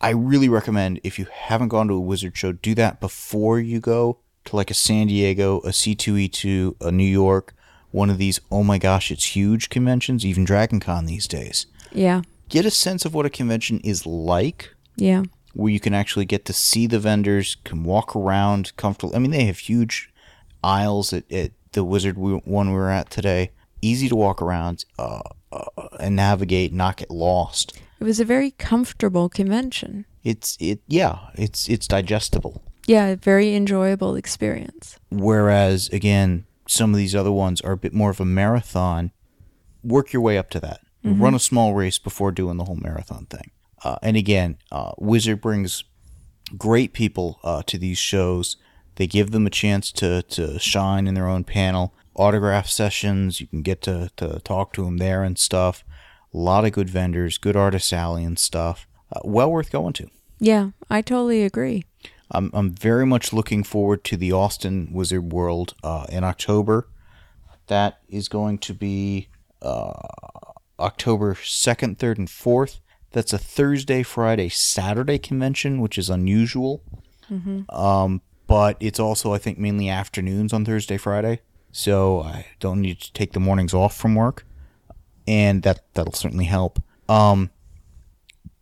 [0.00, 3.80] I really recommend if you haven't gone to a Wizard show, do that before you
[3.80, 7.54] go to like a San Diego, a C2E2, a New York,
[7.94, 12.22] one of these, oh my gosh, it's huge conventions, even Dragon Con these days Yeah.
[12.48, 15.22] get a sense of what a convention is like Yeah.
[15.54, 19.30] where you can actually get to see the vendors can walk around comfortable i mean
[19.30, 20.10] they have huge
[20.62, 23.50] aisles at, at the wizard we, one we were at today
[23.82, 25.20] easy to walk around uh,
[25.52, 25.64] uh,
[26.00, 27.66] and navigate not get lost
[28.00, 30.04] It was a very comfortable convention.
[30.24, 31.14] it's it yeah
[31.44, 32.54] it's it's digestible
[32.86, 34.98] Yeah, very enjoyable experience.
[35.10, 39.12] whereas again some of these other ones are a bit more of a marathon
[39.82, 40.80] work your way up to that.
[41.06, 43.50] Run a small race before doing the whole marathon thing.
[43.82, 45.84] Uh, and again uh, wizard brings
[46.56, 48.56] great people uh, to these shows.
[48.96, 51.94] They give them a chance to, to shine in their own panel.
[52.14, 55.84] Autograph sessions you can get to, to talk to them there and stuff.
[56.32, 58.86] A lot of good vendors good artist alley and stuff.
[59.12, 60.08] Uh, well worth going to.
[60.38, 61.84] Yeah, I totally agree.
[62.30, 66.88] I'm, I'm very much looking forward to the Austin Wizard World uh, in October.
[67.66, 69.28] That is going to be
[69.62, 69.92] uh,
[70.78, 72.80] October 2nd, 3rd, and 4th.
[73.12, 76.82] That's a Thursday, Friday, Saturday convention, which is unusual.
[77.70, 81.40] Um, but it's also, I think, mainly afternoons on Thursday, Friday.
[81.72, 84.46] So I don't need to take the mornings off from work.
[85.26, 86.82] And that, that'll certainly help.
[87.08, 87.50] Um,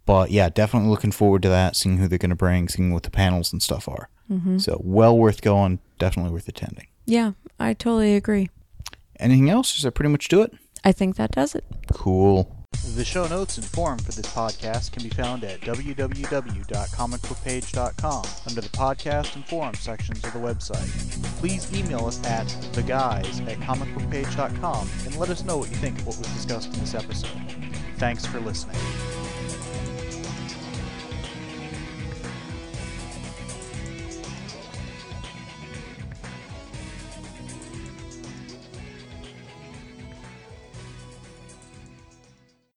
[0.06, 3.04] but yeah, definitely looking forward to that, seeing who they're going to bring, seeing what
[3.04, 4.08] the panels and stuff are.
[4.30, 4.58] Mm-hmm.
[4.58, 6.88] So well worth going, definitely worth attending.
[7.04, 8.50] Yeah, I totally agree.
[9.18, 9.74] Anything else?
[9.74, 10.52] Does that pretty much do it?
[10.84, 11.64] I think that does it.
[11.92, 12.56] Cool.
[12.96, 18.68] The show notes and forum for this podcast can be found at www.comicbookpage.com under the
[18.70, 20.88] podcast and forum sections of the website.
[21.38, 26.08] Please email us at theguys at comicbookpage.com and let us know what you think of
[26.08, 27.30] what was discussed in this episode.
[27.98, 28.76] Thanks for listening.